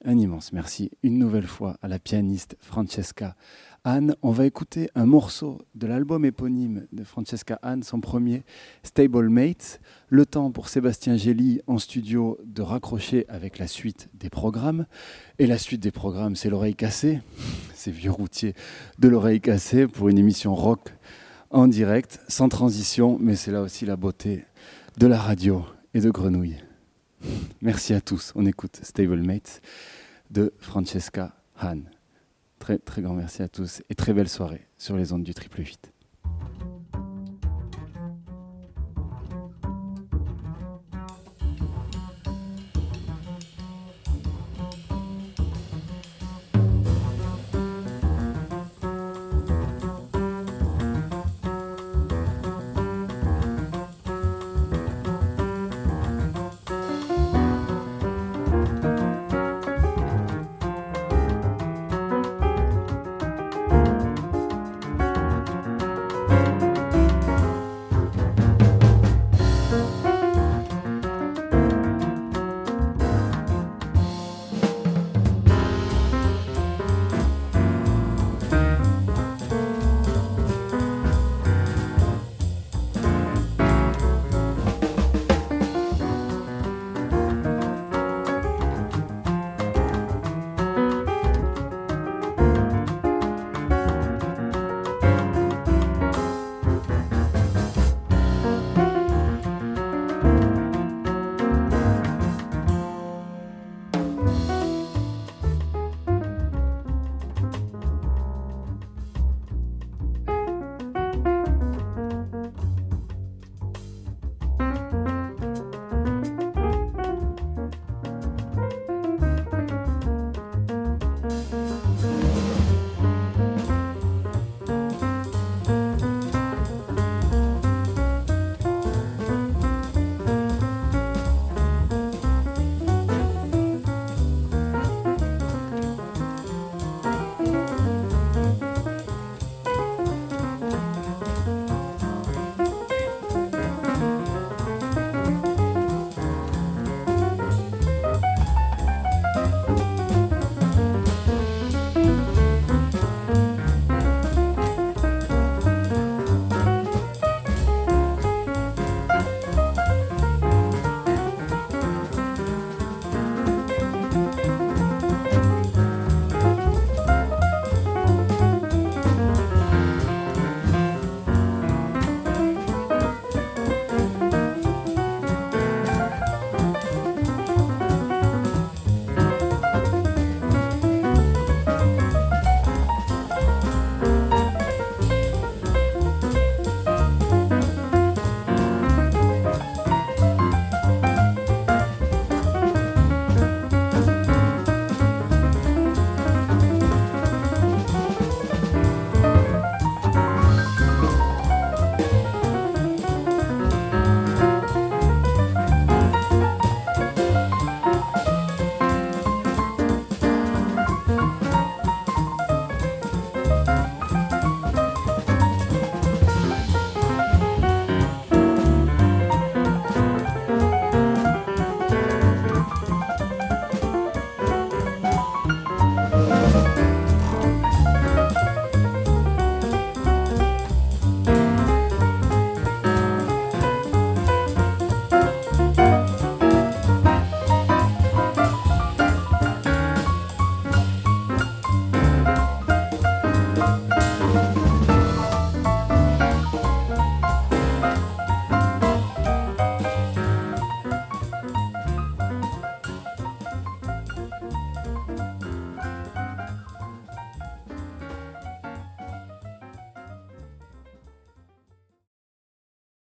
Un 0.04 0.18
immense 0.18 0.54
merci 0.54 0.90
une 1.04 1.20
nouvelle 1.20 1.46
fois 1.46 1.78
à 1.84 1.88
la 1.88 2.00
pianiste 2.00 2.56
Francesca 2.62 3.36
Anne. 3.84 4.16
On 4.22 4.32
va 4.32 4.46
écouter 4.46 4.90
un 4.96 5.06
morceau 5.06 5.60
de 5.76 5.88
l'album 5.88 6.26
éponyme 6.26 6.88
de 6.92 7.04
Francesca 7.04 7.60
Anne, 7.62 7.84
son 7.84 8.00
premier, 8.00 8.44
Stable 8.84 9.30
Mates. 9.30 9.80
Le 10.10 10.26
temps 10.26 10.52
pour 10.52 10.70
Sébastien 10.70 11.18
Gély 11.18 11.62
en 11.68 11.78
studio 11.78 12.38
de 12.44 12.62
raccrocher 12.62 13.26
avec 13.30 13.58
la 13.58 13.68
suite 13.68 14.10
des 14.14 14.30
programmes. 14.30 14.86
Et 15.38 15.48
la 15.48 15.58
suite 15.58 15.82
des 15.82 15.92
programmes, 15.92 16.36
c'est 16.36 16.50
l'oreille 16.50 16.76
cassée. 16.76 17.22
C'est 17.74 17.92
vieux 17.92 18.12
routier 18.12 18.54
de 19.00 19.08
l'oreille 19.08 19.42
cassée 19.42 19.88
pour 19.88 20.10
une 20.10 20.18
émission 20.18 20.56
rock 20.56 20.94
en 21.52 21.68
direct, 21.68 22.20
sans 22.28 22.50
transition, 22.50 23.18
mais 23.20 23.36
c'est 23.36 23.52
là 23.52 23.62
aussi 23.62 23.86
la 23.86 23.96
beauté 23.96 24.46
de 24.98 25.08
la 25.08 25.18
radio 25.18 25.66
et 25.94 26.00
de 26.00 26.10
Grenouille. 26.10 26.58
Merci 27.62 27.94
à 27.94 28.02
tous. 28.02 28.32
On 28.36 28.46
écoute 28.46 28.80
Stable 28.84 29.22
Mates 29.22 29.62
de 30.30 30.54
Francesca 30.60 31.34
Hahn. 31.58 31.90
Très, 32.60 32.78
très 32.78 33.02
grand 33.02 33.14
merci 33.14 33.42
à 33.42 33.48
tous 33.48 33.82
et 33.90 33.96
très 33.96 34.14
belle 34.14 34.30
soirée 34.30 34.68
sur 34.78 34.98
les 34.98 35.14
ondes 35.14 35.24
du 35.24 35.34
triple 35.34 35.62
8. 35.62 35.92